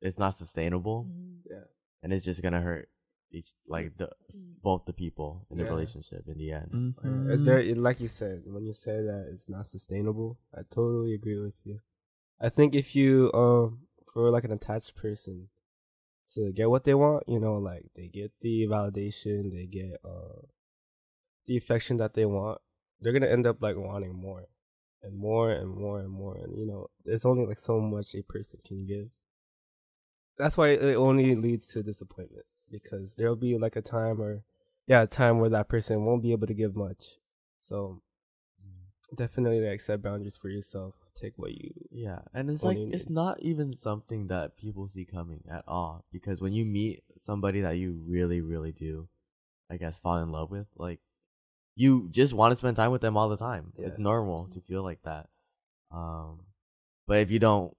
it's 0.00 0.18
not 0.18 0.36
sustainable 0.36 1.08
Yeah. 1.48 1.64
and 2.02 2.12
it's 2.12 2.24
just 2.24 2.42
going 2.42 2.52
to 2.54 2.60
hurt 2.60 2.88
each 3.30 3.50
like 3.66 3.96
the 3.96 4.10
both 4.62 4.84
the 4.84 4.92
people 4.92 5.46
in 5.50 5.58
the 5.58 5.64
Yeah. 5.64 5.70
relationship 5.70 6.26
in 6.28 6.38
the 6.38 6.52
end. 6.52 6.70
Mm-hmm. 6.72 7.26
Yeah, 7.26 7.32
It's 7.32 7.42
very 7.42 7.74
like 7.74 8.00
you 8.00 8.08
said 8.08 8.42
when 8.46 8.64
you 8.64 8.72
say 8.74 9.00
that 9.02 9.28
it's 9.32 9.48
not 9.48 9.66
sustainable. 9.66 10.38
I 10.54 10.62
totally 10.70 11.14
agree 11.14 11.38
with 11.38 11.54
you. 11.64 11.80
I 12.40 12.48
think 12.48 12.74
if 12.74 12.94
you 12.96 13.30
um 13.32 13.86
for 14.12 14.30
like 14.30 14.44
an 14.44 14.52
attached 14.52 14.94
person 14.94 15.48
to 16.34 16.52
get 16.52 16.70
what 16.70 16.84
they 16.84 16.94
want, 16.94 17.24
you 17.26 17.40
know, 17.40 17.54
like 17.54 17.90
they 17.96 18.08
get 18.08 18.32
the 18.40 18.66
validation, 18.66 19.52
they 19.52 19.66
get 19.66 20.00
uh 20.04 20.46
the 21.46 21.56
affection 21.56 21.96
that 21.96 22.14
they 22.14 22.24
want, 22.24 22.60
they're 23.00 23.12
gonna 23.12 23.26
end 23.26 23.46
up 23.46 23.60
like 23.60 23.76
wanting 23.76 24.14
more 24.14 24.46
and 25.02 25.16
more 25.16 25.50
and 25.50 25.68
more 25.68 26.00
and 26.00 26.10
more. 26.10 26.36
And 26.36 26.56
you 26.56 26.66
know, 26.66 26.88
there's 27.04 27.24
only 27.24 27.46
like 27.46 27.58
so 27.58 27.80
much 27.80 28.14
a 28.14 28.22
person 28.22 28.60
can 28.64 28.86
give. 28.86 29.08
That's 30.38 30.56
why 30.56 30.68
it 30.68 30.94
only 30.96 31.34
leads 31.34 31.68
to 31.68 31.82
disappointment 31.82 32.46
because 32.70 33.14
there'll 33.14 33.36
be 33.36 33.58
like 33.58 33.76
a 33.76 33.82
time 33.82 34.20
or 34.20 34.42
yeah, 34.86 35.02
a 35.02 35.06
time 35.06 35.38
where 35.38 35.50
that 35.50 35.68
person 35.68 36.04
won't 36.04 36.22
be 36.22 36.32
able 36.32 36.46
to 36.46 36.54
give 36.54 36.74
much. 36.74 37.18
So 37.60 38.02
definitely 39.14 39.60
like 39.60 39.80
set 39.80 40.02
boundaries 40.02 40.36
for 40.36 40.48
yourself. 40.48 40.94
Take 41.20 41.34
what 41.36 41.52
you 41.52 41.72
Yeah, 41.90 42.20
and 42.34 42.50
it's 42.50 42.62
like 42.62 42.78
it's 42.78 43.08
not 43.08 43.40
even 43.40 43.72
something 43.74 44.28
that 44.28 44.56
people 44.56 44.88
see 44.88 45.04
coming 45.04 45.44
at 45.50 45.62
all 45.68 46.04
because 46.10 46.40
when 46.40 46.52
you 46.52 46.64
meet 46.64 47.04
somebody 47.22 47.60
that 47.60 47.76
you 47.76 48.02
really 48.06 48.40
really 48.40 48.72
do 48.72 49.08
I 49.70 49.76
guess 49.76 49.98
fall 49.98 50.18
in 50.18 50.30
love 50.32 50.50
with, 50.50 50.66
like 50.76 51.00
you 51.74 52.08
just 52.10 52.32
want 52.32 52.52
to 52.52 52.56
spend 52.56 52.76
time 52.76 52.90
with 52.92 53.00
them 53.02 53.16
all 53.16 53.28
the 53.28 53.36
time. 53.36 53.72
It's 53.78 53.98
normal 53.98 54.48
to 54.48 54.60
feel 54.60 54.82
like 54.82 55.02
that. 55.02 55.28
Um 55.90 56.40
but 57.06 57.18
if 57.18 57.30
you 57.30 57.38
don't 57.38 57.76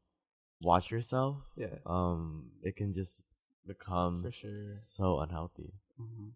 watch 0.61 0.91
yourself, 0.91 1.37
yeah 1.55 1.77
um 1.85 2.51
it 2.61 2.75
can 2.75 2.93
just 2.93 3.23
become 3.67 4.23
for 4.23 4.31
sure. 4.31 4.73
so 4.81 5.19
unhealthy. 5.19 5.73
Mhm. 5.99 6.31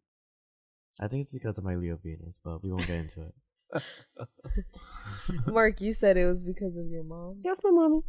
I 0.99 1.07
think 1.07 1.21
it's 1.21 1.31
because 1.31 1.57
of 1.57 1.63
my 1.63 1.75
Leo 1.75 1.97
Venus, 1.97 2.39
but 2.43 2.63
we 2.63 2.71
won't 2.71 2.87
get 2.87 2.99
into 2.99 3.21
it. 3.21 3.35
Mark, 5.47 5.81
you 5.81 5.93
said 5.93 6.17
it 6.17 6.25
was 6.25 6.43
because 6.43 6.75
of 6.77 6.87
your 6.87 7.03
mom. 7.03 7.41
Yes, 7.43 7.59
my 7.63 7.71
mommy. 7.71 8.03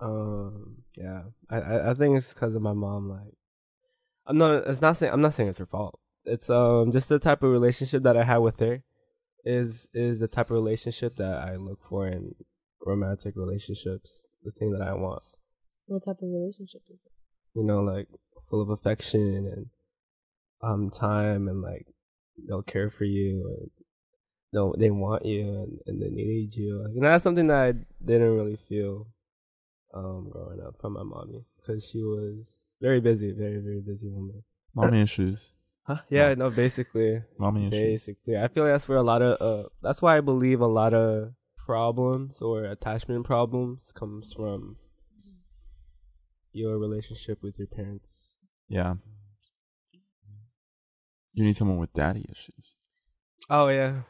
Um. 0.00 0.82
Yeah. 0.96 1.22
I. 1.48 1.56
I, 1.56 1.90
I 1.90 1.94
think 1.94 2.18
it's 2.18 2.34
because 2.34 2.54
of 2.54 2.62
my 2.62 2.72
mom. 2.72 3.08
Like, 3.08 3.34
I'm 4.26 4.38
not. 4.38 4.66
It's 4.66 4.82
not 4.82 4.96
saying. 4.96 5.12
I'm 5.12 5.20
not 5.20 5.34
saying 5.34 5.48
it's 5.48 5.58
her 5.58 5.66
fault. 5.66 5.98
It's 6.24 6.50
um 6.50 6.92
just 6.92 7.08
the 7.08 7.18
type 7.18 7.42
of 7.42 7.50
relationship 7.50 8.02
that 8.02 8.16
I 8.16 8.24
had 8.24 8.38
with 8.38 8.58
her. 8.60 8.82
Is 9.44 9.88
is 9.94 10.20
the 10.20 10.28
type 10.28 10.50
of 10.50 10.54
relationship 10.56 11.16
that 11.16 11.38
I 11.38 11.56
look 11.56 11.78
for 11.88 12.06
in 12.08 12.34
romantic 12.84 13.34
relationships. 13.36 14.22
The 14.42 14.50
thing 14.50 14.72
that 14.72 14.82
I 14.82 14.94
want. 14.94 15.22
What 15.86 16.04
type 16.04 16.16
of 16.20 16.28
relationship 16.28 16.82
is 16.88 16.98
it? 17.04 17.12
You 17.54 17.64
know, 17.64 17.80
like 17.80 18.08
full 18.50 18.60
of 18.60 18.70
affection 18.70 19.50
and 19.52 19.66
um 20.62 20.90
time 20.90 21.48
and 21.48 21.62
like 21.62 21.86
they'll 22.48 22.62
care 22.62 22.90
for 22.90 23.04
you 23.04 23.56
and 23.58 23.70
they'll 24.56 24.74
they 24.78 24.90
want 24.90 25.26
you 25.26 25.42
and, 25.42 25.78
and 25.86 26.00
they 26.00 26.08
need 26.08 26.56
you. 26.56 26.88
Know, 26.94 27.08
that's 27.10 27.22
something 27.22 27.46
that 27.48 27.62
I 27.62 27.72
didn't 28.04 28.34
really 28.34 28.58
feel 28.68 29.06
um 29.92 30.30
growing 30.30 30.60
up 30.66 30.74
from 30.80 30.94
my 30.94 31.02
mommy 31.02 31.44
because 31.58 31.86
she 31.86 32.02
was 32.02 32.46
very 32.80 33.00
busy, 33.00 33.32
very 33.32 33.58
very 33.58 33.80
busy 33.80 34.08
woman. 34.08 34.42
Mommy 34.74 35.02
issues. 35.08 35.38
Huh? 35.82 35.98
Yeah, 36.10 36.34
no, 36.34 36.50
basically, 36.50 37.22
Mommy 37.38 37.68
issues. 37.68 37.80
basically, 37.80 38.36
I 38.36 38.48
feel 38.48 38.64
like 38.64 38.72
that's 38.72 38.88
where 38.88 38.98
a 38.98 39.02
lot 39.02 39.22
of 39.22 39.40
uh, 39.40 39.68
that's 39.82 40.00
why 40.00 40.16
I 40.16 40.20
believe 40.20 40.60
a 40.60 40.66
lot 40.66 40.94
of 40.94 41.34
problems 41.58 42.40
or 42.40 42.64
attachment 42.64 43.26
problems 43.26 43.80
comes 43.94 44.32
from 44.32 44.76
your 46.52 46.78
relationship 46.78 47.42
with 47.42 47.58
your 47.58 47.68
parents. 47.68 48.32
Yeah. 48.68 48.94
You 51.34 51.44
need 51.44 51.56
someone 51.56 51.76
with 51.76 51.92
daddy 51.92 52.24
issues. 52.30 52.74
Oh 53.50 53.68
yeah, 53.68 54.02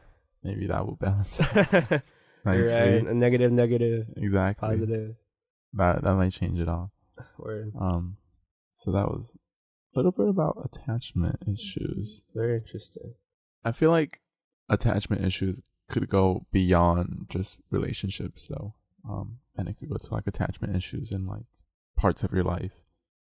Maybe 0.42 0.66
that 0.66 0.86
will 0.86 0.96
balance 0.96 1.38
you're 1.54 2.02
nicely. 2.44 2.68
right. 2.72 3.06
A 3.06 3.14
negative, 3.14 3.52
negative, 3.52 4.06
Exactly. 4.16 4.68
positive. 4.68 5.16
That 5.74 6.02
that 6.02 6.14
might 6.14 6.32
change 6.32 6.58
it 6.60 6.68
all. 6.68 6.92
Word. 7.38 7.72
Um, 7.80 8.16
so 8.74 8.92
that 8.92 9.08
was 9.08 9.34
a 9.94 9.98
little 9.98 10.12
bit 10.12 10.28
about 10.28 10.70
attachment 10.72 11.36
issues. 11.46 12.22
Very 12.34 12.56
interesting. 12.58 13.14
I 13.64 13.72
feel 13.72 13.90
like 13.90 14.20
attachment 14.68 15.24
issues 15.24 15.60
could 15.88 16.08
go 16.08 16.46
beyond 16.52 17.26
just 17.28 17.58
relationships, 17.70 18.46
though. 18.48 18.74
Um, 19.08 19.38
and 19.56 19.68
it 19.68 19.78
could 19.78 19.88
go 19.88 19.96
to 19.96 20.14
like 20.14 20.26
attachment 20.26 20.76
issues 20.76 21.12
in 21.12 21.26
like 21.26 21.46
parts 21.96 22.22
of 22.22 22.32
your 22.32 22.44
life, 22.44 22.72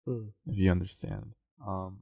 Hmm. 0.05 0.27
if 0.45 0.57
you 0.57 0.69
understand. 0.71 1.33
Um, 1.65 1.99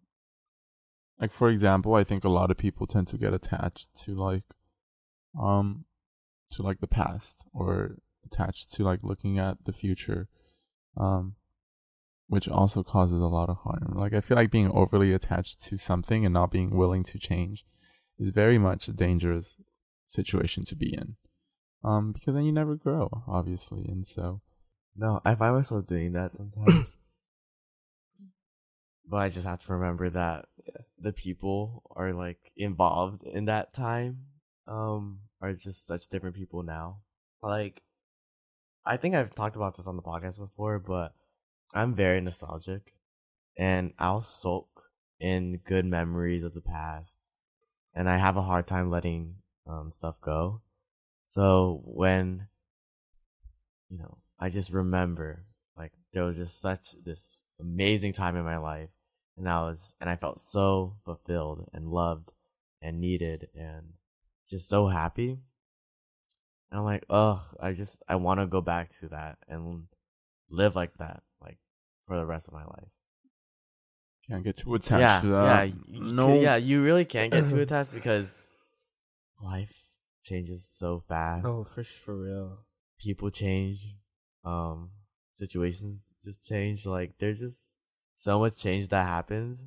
like 1.20 1.32
for 1.32 1.50
example, 1.50 1.94
I 1.96 2.04
think 2.04 2.24
a 2.24 2.30
lot 2.30 2.50
of 2.52 2.58
people 2.58 2.88
tend 2.88 3.08
to 3.10 3.18
get 3.18 3.34
attached 3.34 3.90
to 4.04 4.16
like, 4.16 4.44
um, 5.40 5.86
to 6.52 6.62
like 6.62 6.80
the 6.80 6.88
past 6.88 7.36
or 7.54 7.98
attached 8.26 8.74
to 8.74 8.84
like 8.84 9.00
looking 9.04 9.40
at 9.40 9.58
the 9.66 9.74
future, 9.74 10.28
um, 10.98 11.36
which 12.28 12.48
also 12.48 12.84
causes 12.84 13.20
a 13.20 13.26
lot 13.26 13.50
of 13.50 13.58
harm. 13.58 13.94
Like 13.96 14.14
I 14.14 14.22
feel 14.22 14.38
like 14.38 14.52
being 14.52 14.72
overly 14.72 15.14
attached 15.14 15.64
to 15.66 15.78
something 15.78 16.26
and 16.26 16.34
not 16.34 16.52
being 16.52 16.72
willing 16.72 17.04
to 17.06 17.20
change 17.20 17.66
is 18.18 18.30
very 18.30 18.58
much 18.58 18.88
a 18.88 18.94
dangerous 18.94 19.56
situation 20.08 20.64
to 20.66 20.76
be 20.76 20.94
in. 20.94 21.16
Um, 21.84 22.14
because 22.14 22.34
then 22.34 22.46
you 22.46 22.54
never 22.54 22.76
grow, 22.76 23.10
obviously, 23.28 23.84
and 23.86 24.08
so 24.08 24.42
No, 24.96 25.22
I 25.26 25.36
find 25.36 25.56
myself 25.56 25.86
doing 25.86 26.14
that 26.14 26.34
sometimes. 26.34 26.96
but 29.10 29.18
I 29.18 29.30
just 29.30 29.46
have 29.46 29.60
to 29.66 29.74
remember 29.74 30.10
that 30.10 30.46
the 30.98 31.12
people 31.12 31.84
are 31.96 32.14
like 32.14 32.40
involved 32.56 33.24
in 33.24 33.46
that 33.46 33.74
time 33.74 34.20
um 34.68 35.20
are 35.42 35.54
just 35.54 35.86
such 35.88 36.08
different 36.08 36.36
people 36.36 36.64
now. 36.64 37.00
Like 37.42 37.82
I 38.86 38.98
think 38.98 39.16
I've 39.16 39.36
talked 39.36 39.56
about 39.56 39.76
this 39.78 39.88
on 39.88 39.96
the 39.96 40.02
podcast 40.02 40.38
before, 40.38 40.80
but 40.80 41.14
I'm 41.74 41.96
very 41.96 42.22
nostalgic 42.22 42.94
and 43.58 43.94
I'll 43.98 44.22
sulk 44.22 44.68
in 45.20 45.60
good 45.66 45.86
memories 45.86 46.44
of 46.44 46.54
the 46.54 46.62
past 46.62 47.16
and 47.94 48.10
I 48.10 48.18
have 48.18 48.38
a 48.38 48.42
hard 48.42 48.68
time 48.68 48.90
letting 48.90 49.36
um 49.68 49.92
stuff 49.92 50.16
go. 50.22 50.62
So 51.26 51.82
when 51.86 52.48
you 53.90 53.98
know, 53.98 54.18
I 54.40 54.50
just 54.50 54.72
remember 54.72 55.46
like 55.78 55.92
there 56.14 56.24
was 56.24 56.38
just 56.38 56.60
such 56.60 56.96
this 57.04 57.40
amazing 57.60 58.14
time 58.14 58.36
in 58.36 58.44
my 58.44 58.58
life 58.58 58.90
and 59.38 59.48
I 59.50 59.62
was 59.62 59.94
and 60.00 60.10
I 60.10 60.16
felt 60.16 60.42
so 60.42 60.98
fulfilled 61.06 61.70
and 61.74 61.90
loved 61.90 62.32
and 62.82 63.00
needed 63.00 63.48
and 63.56 63.94
just 64.50 64.70
so 64.70 64.88
happy. 64.88 65.40
And 66.72 66.80
I'm 66.80 66.86
like, 66.86 67.06
ugh, 67.10 67.42
I 67.60 67.74
just 67.74 68.02
I 68.08 68.16
wanna 68.16 68.48
go 68.48 68.62
back 68.62 68.98
to 69.00 69.10
that 69.10 69.38
and 69.48 69.88
live 70.50 70.76
like 70.76 70.98
that, 70.98 71.24
like 71.42 71.58
for 72.08 72.18
the 72.18 72.26
rest 72.26 72.48
of 72.48 72.54
my 72.54 72.64
life. 72.64 72.90
can't 74.28 74.44
get 74.44 74.58
too 74.58 74.76
attached 74.76 75.02
yeah, 75.02 75.22
to 75.22 75.28
that. 75.28 75.44
yeah, 75.44 75.64
you, 75.64 76.02
no, 76.02 76.28
no, 76.30 76.42
yeah, 76.42 76.56
you 76.56 76.84
really 76.84 77.06
can't 77.06 77.32
get 77.32 77.50
too 77.50 77.60
attached 77.66 77.94
because 77.94 78.34
life 79.42 79.74
changes 80.24 80.68
so 80.72 81.04
fast. 81.08 81.46
Oh, 81.46 81.64
for 81.64 81.84
for 81.84 82.18
real. 82.18 82.58
People 83.00 83.30
change. 83.30 83.80
Um, 84.46 84.92
situations 85.36 86.14
just 86.24 86.44
change. 86.46 86.86
Like 86.86 87.14
there's 87.20 87.40
just 87.40 87.60
so 88.16 88.40
much 88.40 88.58
change 88.58 88.88
that 88.90 89.06
happens, 89.06 89.62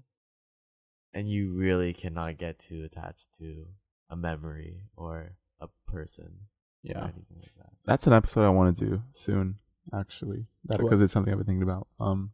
and 1.12 1.28
you 1.28 1.52
really 1.52 1.92
cannot 1.92 2.38
get 2.38 2.58
too 2.58 2.84
attached 2.84 3.28
to 3.38 3.66
a 4.10 4.16
memory 4.16 4.80
or 4.96 5.32
a 5.60 5.68
person. 5.86 6.24
or 6.84 6.90
Yeah. 6.90 7.04
anything 7.04 7.38
like 7.40 7.54
that. 7.58 7.72
That's 7.84 8.06
an 8.06 8.12
episode 8.12 8.44
I 8.46 8.50
want 8.50 8.76
to 8.76 8.84
do 8.86 9.02
soon, 9.12 9.58
actually. 9.92 10.46
Because 10.68 11.00
it's 11.00 11.12
something 11.12 11.32
I've 11.32 11.38
been 11.38 11.46
thinking 11.46 11.62
about. 11.64 11.88
Um, 11.98 12.32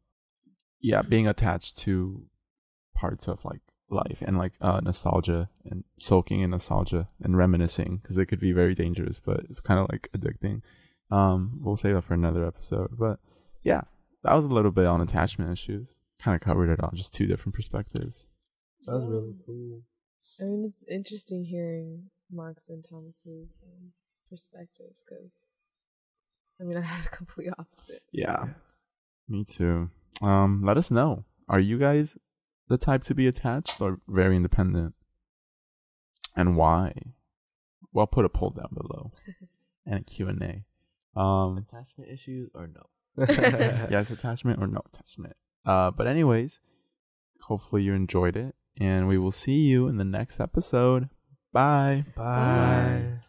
yeah, 0.81 1.01
being 1.03 1.27
attached 1.27 1.79
to 1.79 2.27
parts 2.95 3.29
of 3.29 3.45
like 3.45 3.61
life 3.89 4.23
and 4.27 4.39
like 4.39 4.53
uh 4.61 4.81
nostalgia 4.83 5.49
and 5.67 5.85
soaking 5.99 6.41
in 6.41 6.51
nostalgia 6.51 7.09
and 7.23 7.37
reminiscing 7.37 7.99
because 7.99 8.17
it 8.19 8.27
could 8.27 8.41
be 8.41 8.53
very 8.53 8.75
dangerous, 8.75 9.21
but 9.25 9.41
it's 9.49 9.61
kind 9.61 9.79
of 9.81 9.87
like 9.91 10.09
addicting. 10.17 10.61
Um, 11.11 11.61
we'll 11.63 11.77
save 11.77 11.95
that 11.95 12.03
for 12.05 12.15
another 12.15 12.47
episode. 12.47 12.91
But 12.99 13.19
yeah, 13.63 13.83
that 14.25 14.35
was 14.35 14.45
a 14.45 14.49
little 14.49 14.71
bit 14.71 14.87
on 14.87 15.01
attachment 15.01 15.51
issues. 15.53 15.97
Kind 16.19 16.35
of 16.35 16.41
covered 16.41 16.71
it 16.71 16.81
all, 16.83 16.91
just 16.95 17.13
two 17.15 17.27
different 17.27 17.55
perspectives. 17.55 18.27
That 18.87 18.95
was 18.99 19.09
really 19.09 19.35
cool. 19.47 19.83
I 20.41 20.45
mean, 20.45 20.65
it's 20.65 20.85
interesting 20.89 21.45
hearing 21.45 22.11
Mark's 22.31 22.69
and 22.69 22.85
Thomas's 22.89 23.51
um, 23.65 23.93
perspectives 24.29 25.05
because, 25.05 25.47
I 26.61 26.65
mean, 26.65 26.77
I 26.79 26.83
have 26.83 27.05
the 27.05 27.11
complete 27.11 27.51
opposite. 27.59 28.03
Yeah, 28.13 28.47
me 29.29 29.45
too. 29.45 29.91
Um, 30.21 30.63
let 30.65 30.77
us 30.77 30.91
know. 30.91 31.25
Are 31.49 31.61
you 31.61 31.79
guys 31.79 32.17
the 32.69 32.79
type 32.79 33.05
to 33.05 33.15
be 33.15 33.27
attached 33.27 33.81
or 33.81 33.99
very 34.09 34.37
independent? 34.37 34.95
And 36.35 36.57
why? 36.57 36.95
Well, 37.93 38.07
put 38.07 38.25
a 38.25 38.31
poll 38.31 38.51
down 38.51 38.71
below 38.73 39.13
and 39.87 40.01
a 40.01 40.03
Q&A. 40.03 40.65
Um, 41.21 41.59
Attachment 41.59 42.11
issues 42.11 42.51
or 42.55 42.69
no? 42.69 42.87
yes, 43.91 44.11
attachment 44.11 44.63
or 44.63 44.67
no 44.67 44.81
attachment. 44.87 45.37
Uh, 45.67 45.91
but 45.91 46.07
anyways, 46.07 46.59
hopefully 47.43 47.83
you 47.83 47.93
enjoyed 47.93 48.37
it 48.37 48.55
and 48.79 49.09
we 49.09 49.19
will 49.19 49.33
see 49.33 49.61
you 49.61 49.89
in 49.89 49.97
the 49.97 50.05
next 50.05 50.41
episode. 50.41 51.09
Bye. 51.53 52.05
Bye. 52.17 53.21